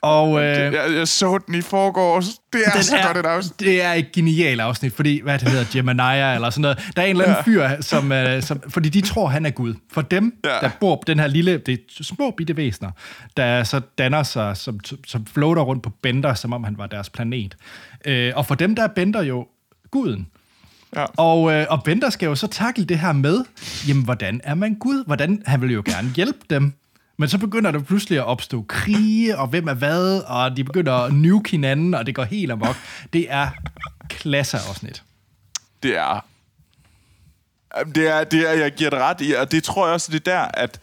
[0.01, 2.25] Og, øh, det, jeg, jeg så den i forgårs.
[2.53, 3.59] Det er så er, godt et afsnit.
[3.59, 6.91] Det er et genialt afsnit, fordi, hvad det hedder, Gemini eller sådan noget.
[6.95, 9.73] Der er en eller anden fyr, som, øh, som, fordi de tror, han er Gud.
[9.93, 10.49] For dem, ja.
[10.49, 12.91] der bor på den her lille, det er små bitte væsener,
[13.37, 17.09] der så danner sig, som, som floater rundt på Bender, som om han var deres
[17.09, 17.57] planet.
[18.05, 19.47] Øh, og for dem, der er Bender jo
[19.91, 20.27] guden.
[20.95, 21.05] Ja.
[21.17, 23.43] Og, øh, og Bender skal jo så takle det her med,
[23.87, 25.05] jamen, hvordan er man Gud?
[25.05, 26.73] Hvordan, han vil jo gerne hjælpe dem.
[27.17, 30.93] Men så begynder der pludselig at opstå krige, og hvem er hvad, og de begynder
[30.93, 32.75] at nuke hinanden, og det går helt amok.
[33.13, 33.49] Det er
[34.09, 35.03] klasse afsnit.
[35.83, 36.25] Det er...
[37.95, 40.27] Det er, det er, jeg giver det ret i, og det tror jeg også, det
[40.27, 40.79] er der, at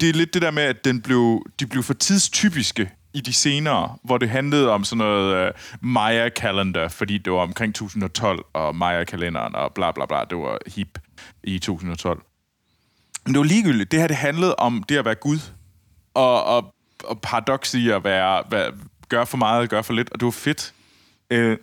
[0.00, 3.32] det er lidt det der med, at den blev, de blev for tidstypiske i de
[3.32, 8.44] senere, hvor det handlede om sådan noget uh, Maya Calendar, fordi det var omkring 2012,
[8.52, 10.98] og Maya-kalenderen og bla bla bla, det var hip
[11.44, 12.22] i 2012.
[13.24, 13.90] Men det var ligegyldigt.
[13.90, 15.38] Det her, det handlede om det at være Gud,
[16.14, 18.72] og, og, og paradoks i at være, være,
[19.08, 20.74] gøre for meget, gøre for lidt, og det var fedt.
[21.34, 21.56] Uh,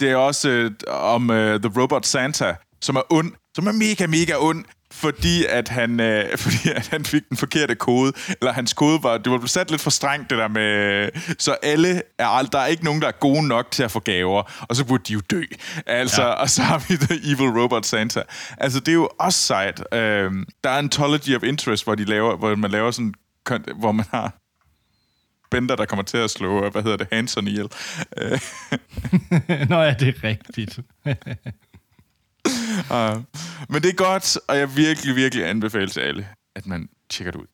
[0.00, 4.06] det er også uh, om uh, The Robot Santa, som er ond, som er mega,
[4.06, 8.72] mega ond, fordi at han, øh, fordi at han fik den forkerte kode, eller hans
[8.72, 12.48] kode var, det var blevet sat lidt for strengt, det der med, så alle er,
[12.52, 15.02] der er ikke nogen, der er gode nok til at få gaver, og så burde
[15.08, 15.42] de jo dø.
[15.86, 16.28] Altså, ja.
[16.28, 18.22] og så har vi The Evil Robot Santa.
[18.58, 19.82] Altså, det er jo også sejt.
[19.92, 20.32] Øh,
[20.64, 23.14] der er en Ontology of Interest, hvor, de laver, hvor man laver sådan,
[23.76, 24.40] hvor man har
[25.50, 27.68] Bender, der kommer til at slå, hvad hedder det, Hanson ihjel.
[29.70, 30.80] Nå ja, det er rigtigt.
[32.90, 33.22] Uh,
[33.72, 37.40] men det er godt, og jeg virkelig, virkelig anbefaler til alle, at man tjekker det
[37.40, 37.46] ud.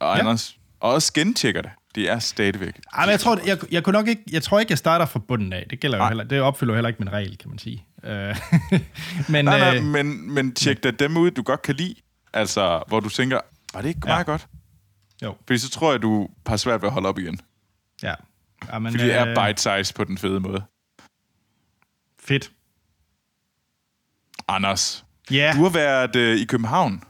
[0.00, 0.20] Og ja.
[0.20, 1.70] Anders, også gentjekker det.
[1.94, 2.80] Det er stadigvæk.
[2.92, 5.18] Ej, men jeg tror, jeg, jeg, kunne nok ikke, jeg tror ikke, jeg starter fra
[5.28, 5.66] bunden af.
[5.70, 7.86] Det gælder jo heller, det opfylder jo heller ikke min regel, kan man sige.
[8.02, 11.94] Uh, men, nej, nej, uh, men, men tjek da dem ud, du godt kan lide.
[12.32, 13.40] Altså, hvor du tænker,
[13.74, 14.12] var det ikke ja.
[14.12, 14.46] meget godt?
[15.22, 15.34] Jo.
[15.46, 17.38] Fordi så tror jeg, du har svært ved at holde op igen.
[18.02, 18.14] Ja.
[18.72, 20.62] ja men, Fordi det er bite size på den fede måde.
[22.20, 22.50] Fedt.
[24.48, 25.56] Anders, yeah.
[25.56, 27.02] du har været øh, i København.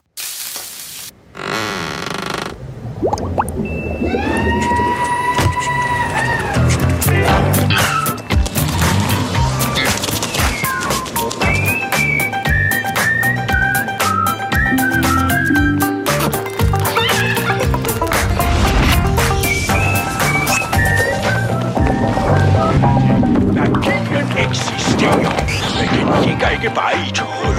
[26.62, 27.56] Ikke bare i et hul.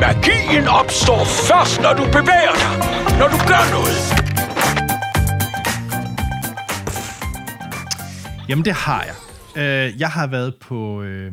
[0.00, 2.72] Magien opstår først, når du bevæger dig.
[3.18, 3.98] Når du gør noget.
[8.48, 9.14] Jamen, det har jeg.
[9.56, 11.32] Uh, jeg har været på uh,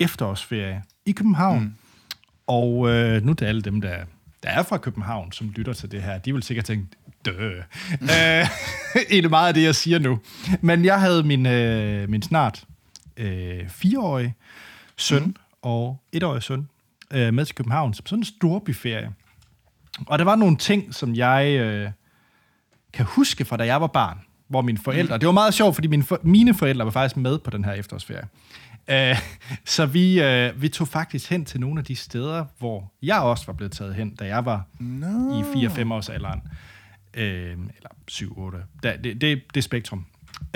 [0.00, 1.60] efterårsferie i København.
[1.60, 1.72] Mm.
[2.46, 3.96] Og uh, nu til alle dem, der,
[4.42, 6.86] der er fra København, som lytter til det her, de vil sikkert tænke,
[7.24, 7.58] dø.
[8.00, 8.08] uh,
[9.10, 10.18] egentlig meget af det, jeg siger nu.
[10.60, 12.64] Men jeg havde min, uh, min snart
[13.20, 14.34] uh, fireårige
[14.96, 16.68] søn mm og etårig søn
[17.10, 19.12] øh, med til København som sådan en storbyferie.
[20.06, 21.90] Og der var nogle ting, som jeg øh,
[22.92, 25.16] kan huske fra da jeg var barn, hvor mine forældre...
[25.16, 25.20] Mm.
[25.20, 27.72] Det var meget sjovt, fordi mine, for, mine forældre var faktisk med på den her
[27.72, 28.28] efterårsferie.
[28.90, 29.18] Øh,
[29.64, 33.46] så vi, øh, vi tog faktisk hen til nogle af de steder, hvor jeg også
[33.46, 35.40] var blevet taget hen, da jeg var no.
[35.40, 36.42] i 4-5 års alderen.
[37.14, 38.56] Øh, eller 7-8.
[38.82, 40.06] Det, det, det, det spektrum.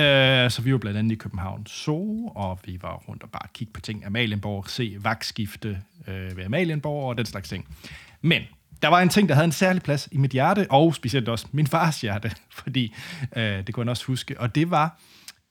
[0.01, 3.49] Øh, så vi var blandt andet i København Zoo, og vi var rundt og bare
[3.55, 4.07] kigge på ting.
[4.07, 7.77] Amalienborg, se vagtskifte øh, ved Amalienborg og den slags ting.
[8.21, 8.43] Men
[8.83, 11.47] der var en ting, der havde en særlig plads i mit hjerte, og specielt også
[11.53, 12.95] min fars hjerte, fordi
[13.37, 15.01] øh, det kunne han også huske, og det var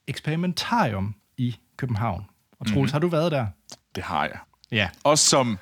[0.06, 2.24] eksperimentarium i København.
[2.60, 2.92] Og Troels, mm-hmm.
[2.92, 3.46] har du været der?
[3.94, 4.38] Det har jeg.
[4.72, 4.88] Ja.
[5.04, 5.58] Også som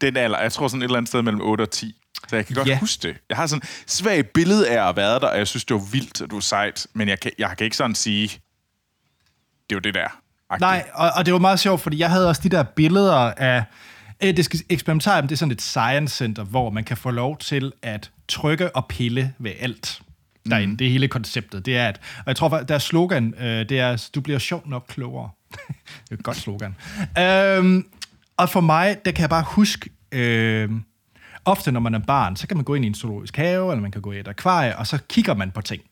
[0.00, 1.94] den alder, jeg tror sådan et eller andet sted mellem 8 og 10.
[2.28, 2.78] Så jeg kan godt Ja.
[2.78, 3.16] huske det.
[3.28, 5.74] Jeg har sådan et svagt billede af at have været der, og jeg synes, det
[5.74, 6.86] var vildt, og det var sejt.
[6.94, 8.28] Men jeg kan, jeg kan ikke sådan sige,
[9.70, 10.08] det er jo det der.
[10.50, 10.60] Agtigt.
[10.60, 13.64] Nej, og, og det var meget sjovt, fordi jeg havde også de der billeder af...
[14.22, 17.38] øh, Det skal eksperimentarium, det er sådan et science center, hvor man kan få lov
[17.38, 20.00] til at trykke og pille ved alt
[20.50, 20.66] derinde.
[20.72, 20.76] Mm.
[20.76, 21.66] Det er hele konceptet.
[21.66, 24.84] Det er at, og jeg tror deres slogan, øh, det er, du bliver sjovt nok
[24.88, 25.30] klogere.
[26.04, 26.76] det er et godt slogan.
[27.18, 27.86] Øhm,
[28.36, 30.70] og for mig, der kan jeg bare huske, øh,
[31.46, 33.82] ofte når man er barn, så kan man gå ind i en zoologisk have, eller
[33.82, 35.82] man kan gå i et akvarie, og så kigger man på ting.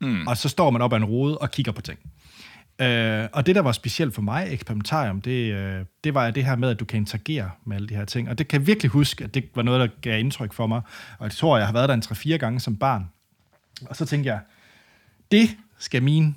[0.00, 0.26] Mm.
[0.26, 1.98] Og så står man op ad en rode og kigger på ting.
[2.80, 6.56] Øh, og det, der var specielt for mig, eksperimentarium, det, øh, det var det her
[6.56, 8.28] med, at du kan interagere med alle de her ting.
[8.28, 10.80] Og det kan jeg virkelig huske, at det var noget, der gav indtryk for mig.
[11.18, 12.02] Og det tror jeg, jeg har været der en
[12.34, 13.10] 3-4 gange som barn.
[13.86, 14.40] Og så tænkte jeg,
[15.30, 16.36] det skal min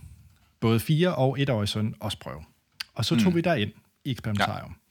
[0.60, 2.44] både 4 og 1-årige søn også prøve.
[2.96, 3.36] Og så tog mm.
[3.36, 3.72] vi der ind
[4.06, 4.70] i eksperimentarium.
[4.70, 4.85] Ja.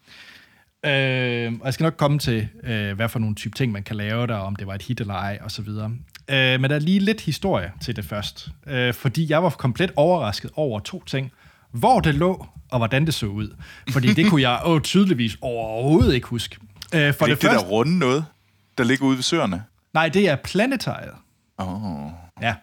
[0.85, 3.97] Øh, og jeg skal nok komme til, øh, hvad for nogle type ting, man kan
[3.97, 5.91] lave der, om det var et hit eller ej, og så videre.
[6.29, 8.49] Øh, men der er lige lidt historie til det først.
[8.67, 11.33] Øh, fordi jeg var komplet overrasket over to ting.
[11.71, 13.57] Hvor det lå, og hvordan det så ud.
[13.91, 16.57] Fordi det kunne jeg åh, tydeligvis overhovedet ikke huske.
[16.61, 18.25] Øh, for er det, ikke det det første, der runde noget,
[18.79, 19.63] der ligger ude ved søerne?
[19.95, 21.15] nej, det er planetariet.
[21.59, 22.11] Oh.
[22.43, 22.55] Ja.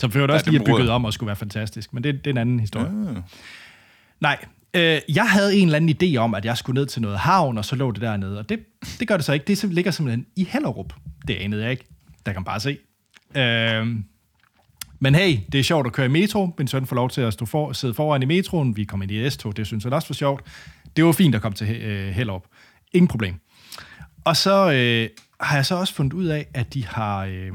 [0.00, 1.94] Som for også lige er bygget om og skulle være fantastisk.
[1.94, 2.86] Men det, det er en anden historie.
[2.86, 3.16] Ah.
[4.20, 4.44] Nej,
[4.76, 7.58] øh, jeg havde en eller anden idé om, at jeg skulle ned til noget havn,
[7.58, 8.38] og så lå det dernede.
[8.38, 8.58] Og det,
[9.00, 9.46] det gør det så ikke.
[9.46, 10.92] Det ligger simpelthen i Hellerup.
[11.28, 11.84] Det anede jeg ikke.
[12.26, 12.78] Der kan man bare se.
[13.36, 13.86] Øh,
[14.98, 16.54] men hey, det er sjovt at køre i metro.
[16.58, 18.76] Min søn får lov til at stå for, sidde foran i metroen.
[18.76, 19.56] Vi kom ind i S-tog.
[19.56, 20.44] Det synes han også var sjovt.
[20.96, 22.44] Det var fint at komme til øh, Hellerup.
[22.92, 23.34] Ingen problem.
[24.24, 25.08] Og så øh,
[25.40, 27.24] har jeg så også fundet ud af, at de har...
[27.24, 27.52] Øh,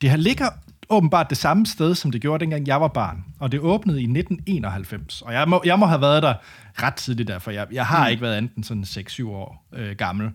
[0.00, 0.48] det her ligger
[0.88, 3.24] åbenbart det samme sted, som det gjorde, dengang jeg var barn.
[3.38, 5.22] Og det åbnede i 1991.
[5.22, 6.34] Og jeg må, jeg må have været der
[6.82, 8.10] ret tidligt der, for jeg, jeg har mm.
[8.10, 10.30] ikke været enten sådan 6-7 år øh, gammel.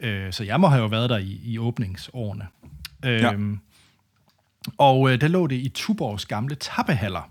[0.00, 2.46] Øh, så jeg må have jo været der i, i åbningsårene.
[3.04, 3.32] Øh, Ja.
[4.78, 7.30] Og øh, der lå det i Tuborgs gamle tappehaller.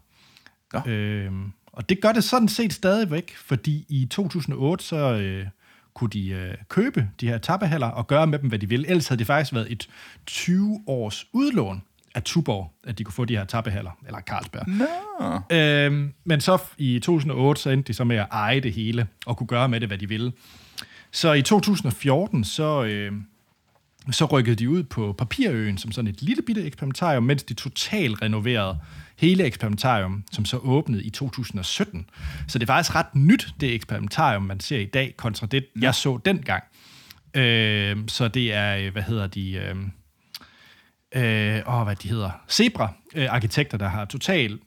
[0.73, 0.91] Ja.
[0.91, 1.31] Øh,
[1.71, 5.47] og det gør det sådan set stadigvæk, fordi i 2008 så øh,
[5.93, 8.87] kunne de øh, købe de her tappehaller og gøre med dem, hvad de ville.
[8.87, 9.89] Ellers havde det faktisk været et
[10.29, 11.83] 20-års udlån
[12.17, 14.67] af Tuborg, at de kunne få de her tappehaller, eller Carlsberg.
[14.67, 15.55] Nå.
[15.57, 19.37] Øhm, men så i 2008, så endte de så med at eje det hele, og
[19.37, 20.31] kunne gøre med det, hvad de ville.
[21.11, 23.11] Så i 2014, så, øh,
[24.11, 28.21] så rykkede de ud på Papirøen som sådan et lille bitte eksperimentarium, mens de totalt
[28.21, 28.77] renoverede
[29.17, 32.09] hele eksperimentarium, som så åbnede i 2017.
[32.47, 35.95] Så det er faktisk ret nyt, det eksperimentarium, man ser i dag, kontra det, jeg
[35.95, 36.63] så dengang.
[37.33, 39.51] Øh, så det er, øh, hvad hedder de...
[39.51, 39.75] Øh,
[41.15, 44.61] øh, åh, hvad de hedder, Zebra øh, arkitekter, der har totalt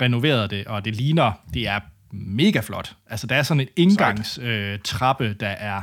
[0.00, 1.80] renoveret det, og det ligner, det er
[2.12, 2.96] mega flot.
[3.06, 5.82] Altså, der er sådan en indgangstrappe, øh, trappe, der er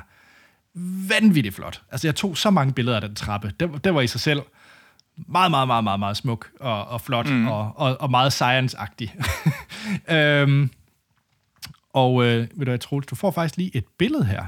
[1.10, 1.82] vanvittigt flot.
[1.92, 3.52] Altså, jeg tog så mange billeder af den trappe.
[3.60, 4.42] Det, det var i sig selv
[5.16, 7.48] meget, meget, meget, meget, meget smuk og, og flot mm.
[7.48, 9.16] og, og, og meget science-agtig.
[10.16, 10.70] øhm,
[11.94, 14.46] og øh, ved du hvad, Troels, du får faktisk lige et billede her.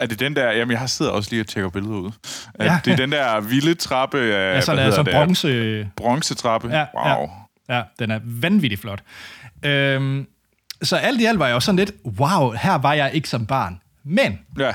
[0.00, 0.52] Er det den der...
[0.52, 2.10] Jamen, jeg har siddet også lige og tjekker billedet ud.
[2.58, 2.64] Ja.
[2.64, 2.80] Ja.
[2.84, 4.54] Det er den der vilde trappe af...
[4.54, 5.14] Ja, sådan hvad hedder sådan det?
[5.14, 5.88] bronze...
[5.96, 6.68] Bronzetrappe.
[6.68, 7.28] Ja, wow.
[7.68, 9.02] ja, ja, den er vanvittigt flot.
[9.62, 10.26] Øhm,
[10.82, 13.46] så alt i alt var jeg jo sådan lidt, wow, her var jeg ikke som
[13.46, 13.80] barn.
[14.04, 14.74] Men Ja.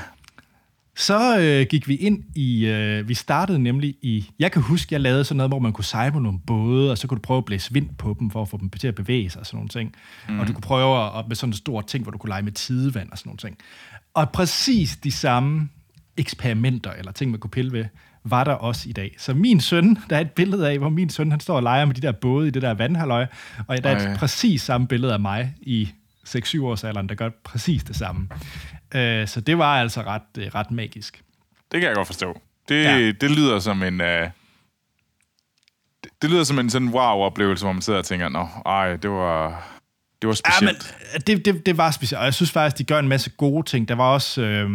[0.96, 5.00] så øh, gik vi ind i, øh, vi startede nemlig i, jeg kan huske, jeg
[5.00, 7.38] lavede sådan noget, hvor man kunne sejle på nogle både, og så kunne du prøve
[7.38, 9.56] at blæse vind på dem, for at få dem til at bevæge sig og sådan
[9.56, 9.94] nogle ting.
[10.28, 10.40] Mm.
[10.40, 12.52] Og du kunne prøve at, med sådan en stor ting, hvor du kunne lege med
[12.52, 13.56] tidevand og sådan nogle ting.
[14.16, 15.68] Og præcis de samme
[16.16, 17.84] eksperimenter, eller ting, man kunne pille ved,
[18.24, 19.14] var der også i dag.
[19.18, 21.84] Så min søn, der er et billede af, hvor min søn, han står og leger
[21.84, 23.26] med de der både i det der vandhalløj,
[23.66, 25.88] og der er et præcis samme billede af mig i
[26.28, 28.28] 6-7 års alderen, der gør præcis det samme.
[28.94, 31.22] Øh, så det var altså ret, øh, ret magisk.
[31.72, 32.40] Det kan jeg godt forstå.
[32.68, 33.10] Det, Ja.
[33.12, 34.00] det lyder som en...
[34.00, 34.30] Uh, det,
[36.22, 39.66] det lyder som en sådan wow-oplevelse, hvor man sidder og tænker, nå, ej, det var,
[40.22, 40.96] det var Ja, specielt.
[41.12, 43.66] men det, det, det var specielt, og jeg synes faktisk, de gør en masse gode
[43.70, 43.88] ting.
[43.88, 44.70] Der var også, øh,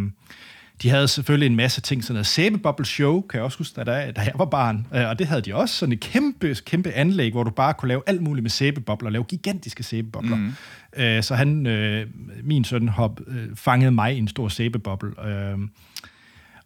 [0.82, 3.84] de havde selvfølgelig en masse ting, sådan noget sæbeboble show, kan jeg også huske, da,
[3.84, 6.92] der, da jeg var barn, øh, og det havde de også, sådan et kæmpe, kæmpe
[6.92, 10.36] anlæg, hvor du bare kunne lave alt muligt med sæbebobler, lave gigantiske sæbebobler.
[10.36, 10.54] Mm.
[10.98, 12.08] Øh, så han, øh,
[12.44, 15.26] min søn, hop, øh, fangede mig i en stor sæbeboble.
[15.28, 15.58] Øh,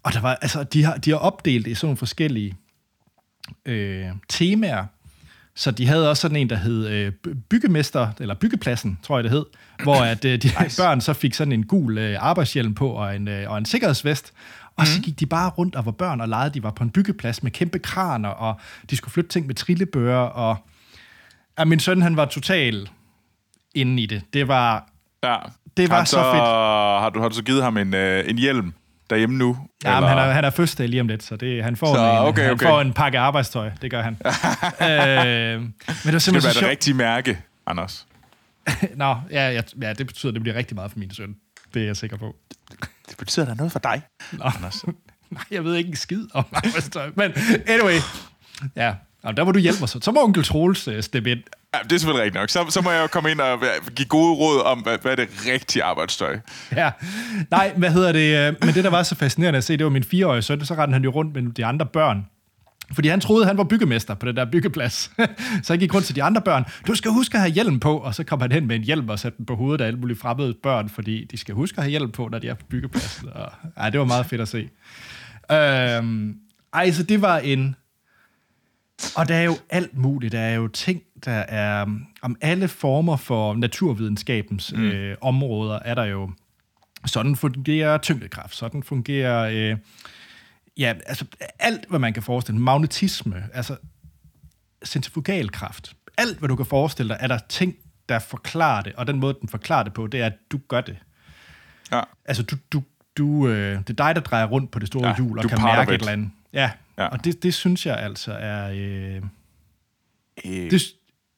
[0.03, 2.55] og der var, altså, de har, de har opdelt i sådan nogle forskellige
[3.65, 4.85] øh, temaer,
[5.55, 7.11] Så de havde også sådan en, der hed øh,
[7.49, 9.45] byggemester, eller byggepladsen, tror jeg det hed,
[9.83, 10.81] hvor at, øh, de nice.
[10.81, 14.33] børn så fik sådan en gul øh, arbejdshjelm på og en, øh, og en sikkerhedsvest.
[14.75, 14.85] Og mm.
[14.85, 16.53] så gik de bare rundt og var børn og legede.
[16.53, 20.17] De var på en byggeplads med kæmpe kraner, og de skulle flytte ting med trillebøger.
[20.17, 20.57] Og
[21.59, 22.89] ja, min søn, han var total
[23.75, 24.21] inde i det.
[24.33, 24.89] Det var,
[25.23, 25.37] Ja.
[25.77, 26.43] Det var han så fedt.
[27.01, 28.73] Har du, har du så givet ham en, øh, en hjelm
[29.09, 29.57] derhjemme nu?
[29.83, 32.11] Ja, men han er, han er fødselsdag lige om lidt, så det, han, får, Så,
[32.11, 32.65] en, okay, han okay.
[32.65, 33.71] får en pakke arbejdstøj.
[33.81, 34.13] Det gør han.
[34.23, 38.07] øh, men det var det simpelthen være så det rigtige mærke, Anders.
[38.95, 41.35] Nå, ja, ja, ja, det betyder, at det bliver rigtig meget for min søn.
[41.73, 42.35] Det er jeg sikker på.
[43.09, 44.43] Det betyder, at der er noget for dig, Nå.
[44.43, 44.85] Anders.
[45.29, 47.11] Nej, jeg ved ikke en skid om arbejdstøj.
[47.15, 47.31] Men
[47.67, 47.99] anyway,
[48.75, 49.99] ja, og der må du hjælpe mig så.
[50.01, 51.39] Så må onkel Troels uh, steppe ind.
[51.75, 52.49] Ja, det er selvfølgelig rigtigt nok.
[52.49, 53.59] Så, så må jeg jo komme ind og
[53.95, 56.39] give gode råd om, hvad, hvad er det rigtige arbejdstøj.
[56.75, 56.91] Ja.
[57.51, 58.47] Nej, hvad hedder det?
[58.47, 60.73] Øh, men det, der var så fascinerende at se, det var min fireårige søn, så
[60.73, 62.25] rendte han jo rundt med de andre børn.
[62.93, 65.11] Fordi han troede, han var byggemester på den der byggeplads.
[65.63, 66.65] så han gik rundt til de andre børn.
[66.88, 67.97] Du skal huske at have hjelm på.
[67.97, 69.99] Og så kom han hen med en hjelm og satte den på hovedet af alle
[69.99, 72.65] mulige fremmede børn, fordi de skal huske at have hjelm på, når de er på
[72.69, 73.29] byggepladsen.
[73.29, 74.69] Og, ej, det var meget fedt at se.
[75.51, 76.35] Øhm,
[76.73, 77.75] ej, så det var en...
[79.15, 80.31] Og der er jo alt muligt.
[80.31, 81.86] Der er jo ting, der er...
[82.21, 84.84] Om alle former for naturvidenskabens mm.
[84.84, 86.32] øh, områder er der jo...
[87.06, 88.56] Sådan fungerer tyngdekraft.
[88.56, 89.49] Sådan fungerer...
[89.54, 89.78] Øh,
[90.78, 91.25] ja, altså
[91.60, 92.60] alt, hvad man kan forestille.
[92.62, 93.78] Magnetisme, altså
[94.86, 95.95] centrifugalkraft.
[96.17, 97.75] Alt, hvad du kan forestille dig, er der ting,
[98.10, 98.93] der forklarer det.
[98.93, 100.97] Og den måde, den forklarer det på, det er, at du gør det.
[101.91, 102.01] Ja.
[102.25, 102.84] Altså, du, du,
[103.17, 105.62] du, øh, det er dig, der drejer rundt på det store Ja, hjul og kan
[105.62, 105.95] mærke it.
[105.95, 106.30] et eller andet.
[106.54, 107.04] Ja, Ja.
[107.04, 107.08] ja.
[107.08, 108.71] og det, det synes jeg altså er...
[108.75, 109.21] Øh,
[110.45, 110.82] Øh, det,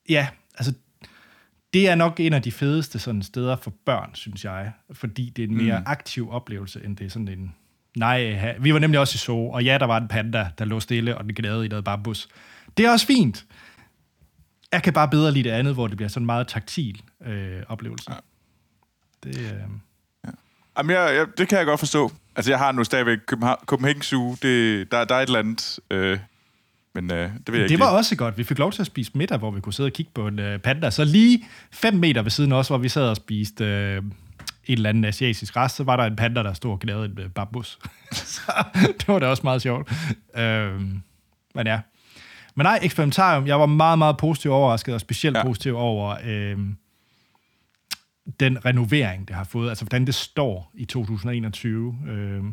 [0.09, 0.73] ja, altså,
[1.73, 4.71] det er nok en af de fedeste sådan, steder for børn, synes jeg.
[4.91, 5.85] Fordi det er en mere mm.
[5.87, 7.55] aktiv oplevelse, end det er sådan en...
[7.97, 10.79] Nej, vi var nemlig også i zoo, og ja, der var en panda, der lå
[10.79, 12.27] stille, og den gnavede i noget bambus.
[12.77, 13.45] Det er også fint.
[14.71, 17.63] Jeg kan bare bedre lide det andet, hvor det bliver sådan en meget taktil øh,
[17.67, 18.11] oplevelse.
[18.11, 18.17] Ja.
[19.23, 19.61] Det, øh,
[20.77, 22.11] Jamen, jeg, jeg, det kan jeg godt forstå.
[22.35, 24.35] Altså, jeg har nu stadigvæk København, Copenhagen Zoo.
[24.41, 25.79] Det, der, der er et eller andet...
[25.91, 26.19] Øh,
[27.01, 28.37] men øh, det vil jeg Det ikke var også godt.
[28.37, 30.39] Vi fik lov til at spise middag, hvor vi kunne sidde og kigge på en
[30.39, 30.89] øh, panda.
[30.89, 34.03] Så lige fem meter ved siden os, hvor vi sad og spiste øh, en
[34.67, 37.29] eller anden asiatisk rest, så var der en panda, der stod og gnavede en øh,
[37.29, 37.79] bambus.
[38.33, 38.51] så
[38.83, 39.91] det var da også meget sjovt.
[40.37, 40.81] Øh,
[41.55, 41.79] men ja.
[42.55, 43.47] Men nej, eksperimentarium.
[43.47, 45.43] Jeg var meget, meget positiv overrasket, og specielt ja.
[45.43, 46.57] positiv over øh,
[48.39, 49.69] den renovering, det har fået.
[49.69, 51.97] Altså, hvordan det står i 2021.
[52.07, 52.43] Øh,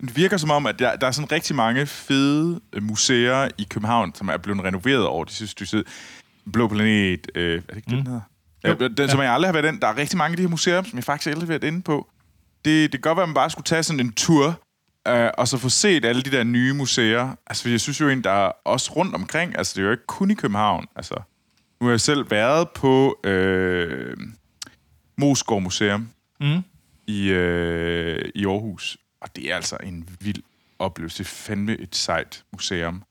[0.00, 3.66] Det virker som om, at der, der er sådan rigtig mange fede øh, museer i
[3.70, 5.84] København, som er blevet renoveret over de sidste stykke tid.
[6.52, 7.96] Blå Planet, øh, er det ikke mm.
[7.96, 8.20] den hedder?
[8.64, 9.80] Ja, den, som jeg aldrig har været ind.
[9.80, 11.82] Der er rigtig mange af de her museer, som jeg faktisk aldrig har været inde
[11.82, 12.08] på.
[12.64, 14.60] Det, det kan godt være, at man bare skulle tage sådan en tur,
[15.08, 17.36] øh, og så få set alle de der nye museer.
[17.46, 19.58] Altså, jeg synes jo egentlig, der er også rundt omkring.
[19.58, 20.86] Altså, det er jo ikke kun i København.
[20.96, 21.14] Altså,
[21.80, 24.16] nu har jeg selv været på øh,
[25.18, 26.08] Moskov Museum
[26.40, 26.62] mm.
[27.06, 28.98] i, øh, i Aarhus.
[29.20, 30.42] Og det er altså en vild
[30.78, 31.18] oplevelse.
[31.18, 33.02] Det er fandme et sejt museum.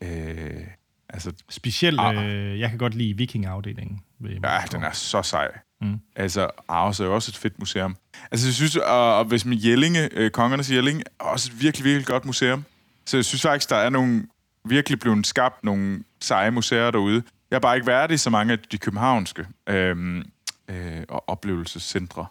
[0.00, 0.66] Øh,
[1.08, 4.00] altså, Specielt, øh, jeg kan godt lide vikingafdelingen.
[4.20, 5.48] Ja, den er så sej.
[5.80, 6.00] Mm.
[6.16, 7.96] Altså, Aarhus er jo også et fedt museum.
[8.30, 11.84] Altså, jeg synes, og, og hvis med Jellinge, øh, Kongernes Jelling, er også et virkelig,
[11.84, 12.64] virkelig godt museum.
[13.06, 14.26] Så jeg synes faktisk, der er nogle
[14.64, 17.22] virkelig blevet skabt nogle seje museer derude.
[17.50, 20.24] Jeg har bare ikke været i så mange af de københavnske øh,
[20.68, 22.26] øh, og oplevelsescentre.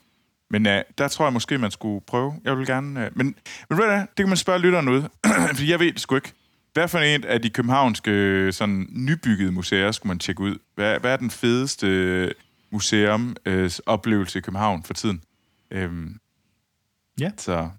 [0.54, 2.34] Men øh, der tror jeg måske, man skulle prøve.
[2.44, 3.06] Jeg vil gerne...
[3.06, 3.36] Øh, men,
[3.70, 5.04] men ved du det kan man spørge lytteren ud.
[5.56, 6.34] Fordi jeg ved det sgu ikke.
[6.74, 10.56] Hvad for en af de københavnske øh, sådan, nybyggede museer skulle man tjekke ud?
[10.76, 12.32] Hvad, hvad er den fedeste øh,
[12.72, 15.22] museum øh, oplevelse i København for tiden?
[15.72, 16.20] Øhm,
[17.20, 17.32] Ja.
[17.38, 17.70] Så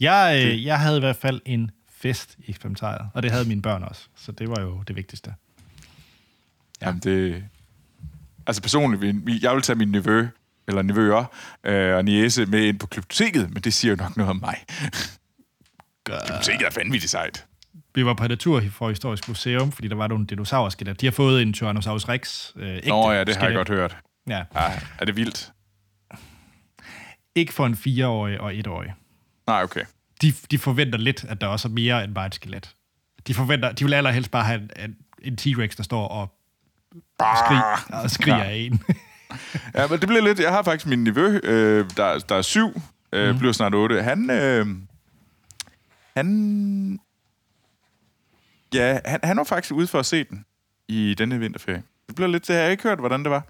[0.00, 3.62] Jeg, øh, jeg havde i hvert fald en fest i eksperimentariet, og det havde mine
[3.62, 5.34] børn også, så det var jo det vigtigste.
[6.80, 6.86] ja.
[6.86, 7.44] jamen det...
[8.46, 10.28] Altså personligt, jeg vil tage min nevø,
[10.68, 11.24] eller nevøer,
[11.64, 14.56] øh, og niese med ind på glyptoteket, men det siger jo nok noget om mig.
[16.04, 17.46] Glyptoteket er vanvittigt sejt.
[17.94, 20.98] Vi var på Natur for Historisk Museum, fordi der var nogle dinosaurskeletter.
[21.00, 22.50] De har fået en Tyrannosaurus Rex.
[22.56, 23.56] Øh, ægte Nå ja, det har jeg skelet.
[23.56, 23.96] godt hørt.
[24.28, 25.50] Ja, Ja, er det vildt?
[27.34, 28.92] ikke for en fireårig og etårig.
[29.46, 29.80] Nej, okay.
[30.22, 32.74] De, de forventer lidt, at der også er mere end bare et skelet.
[33.26, 36.34] De forventer, de vil allerhelst bare have en, en T-Rex, der står og,
[37.18, 37.60] skrig,
[38.02, 38.44] og skriger Ja.
[38.50, 38.82] af en.
[39.74, 40.40] Ja, men det bliver lidt...
[40.40, 42.80] Jeg har faktisk min nevø, øh, der, der er syv,
[43.12, 43.38] øh, mm.
[43.38, 44.02] bliver snart otte.
[44.02, 44.30] Han...
[44.30, 44.66] Øh,
[46.16, 47.00] han...
[48.74, 50.44] Ja, han, han var faktisk ude for at se den
[50.88, 51.82] i denne vinterferie.
[52.06, 52.48] Det bliver lidt...
[52.48, 53.46] Det har jeg ikke hørt, hvordan det var.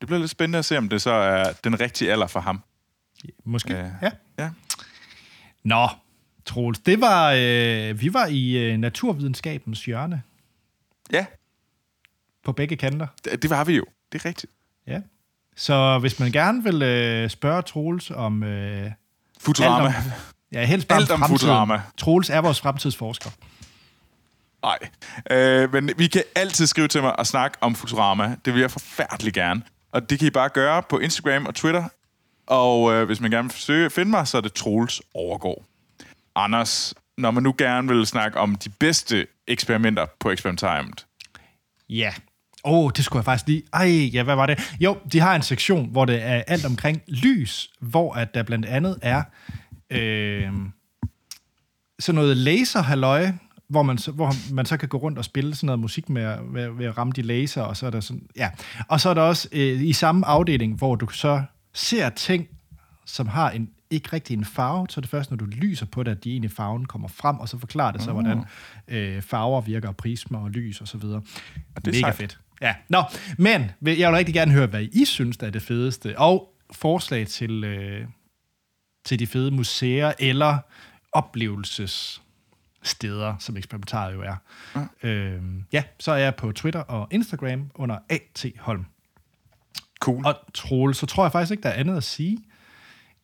[0.00, 2.62] Det bliver lidt spændende at se, om det så er den rigtige alder for ham.
[3.44, 3.74] Måske.
[3.74, 3.90] Ja.
[4.02, 4.10] ja.
[4.38, 4.50] Ja.
[5.64, 5.88] Nå,
[6.44, 10.22] Troels, det var, øh, vi var i øh, naturvidenskabens hjørne.
[11.12, 11.26] Ja.
[12.44, 13.06] på begge kanter.
[13.24, 13.84] Det, det var vi jo.
[14.12, 14.52] Det er rigtigt.
[14.86, 15.00] Ja.
[15.56, 18.42] Så hvis man gerne vil øh, spørge Troels om...
[18.42, 18.90] Øh,
[19.40, 19.86] Futurama.
[19.86, 19.96] Alt
[20.52, 21.38] ja, helst bare Alt om fremtiden.
[21.38, 21.80] Futurama.
[21.96, 23.30] Troels er vores fremtidsforsker.
[24.62, 24.78] Nej.
[25.30, 28.36] Øh, men vi kan altid skrive til mig og snakke om Futurama.
[28.44, 29.62] Det vil jeg forfærdeligt gerne.
[29.92, 31.84] Og det kan I bare gøre på Instagram og Twitter.
[32.46, 35.64] Og øh, hvis man gerne vil forsøge at finde mig, så er det Troels Overgård.
[36.34, 41.06] Anders, når man nu gerne vil snakke om de bedste eksperimenter på eksperimentariet.
[41.88, 42.14] Ja.
[42.66, 43.62] Åh, oh, det skulle jeg faktisk lige...
[43.72, 44.76] Ej, ja, hvad var det?
[44.80, 48.66] Jo, de har en sektion, hvor det er alt omkring lys, hvor at der blandt
[48.66, 49.22] andet er
[49.90, 50.52] øh,
[51.98, 53.30] sådan noget laserhalløj,
[53.68, 56.42] hvor man, så, hvor man så kan gå rundt og spille sådan noget musik med,
[56.42, 58.22] med, ved at ramme de laser, og så er der sådan...
[58.36, 58.50] Ja.
[58.88, 61.42] Og så er der også øh, i samme afdeling, hvor du så
[61.74, 62.48] ser ting,
[63.04, 66.02] som har en ikke rigtig en farve, så er det først, når du lyser på
[66.02, 68.44] det, at de egentlig farven kommer frem, og så forklarer det så, hvordan
[68.88, 71.22] øh, farver virker, og prismer og lys og så videre.
[71.76, 72.14] det er Mega sejt.
[72.14, 72.38] fedt.
[72.60, 73.02] Ja, nå,
[73.38, 77.26] men jeg vil rigtig gerne høre, hvad I synes, der er det fedeste, og forslag
[77.26, 78.06] til, øh,
[79.04, 80.58] til de fede museer eller
[81.12, 84.36] oplevelsessteder, som eksperimentariet jo er.
[84.74, 84.86] Ja.
[85.08, 85.42] Øh,
[85.72, 88.86] ja, så er jeg på Twitter og Instagram under AT Holm.
[90.00, 90.26] Cool.
[90.26, 92.38] Og Troel, så tror jeg faktisk ikke, der er andet at sige,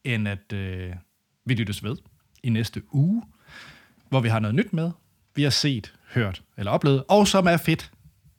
[0.05, 0.93] end at øh,
[1.45, 1.97] vi lyttes ved
[2.43, 3.23] i næste uge,
[4.09, 4.91] hvor vi har noget nyt med,
[5.35, 7.91] vi har set, hørt eller oplevet, og som er fedt.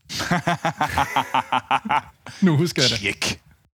[2.45, 2.99] nu husker jeg det.
[2.99, 3.42] Tjek.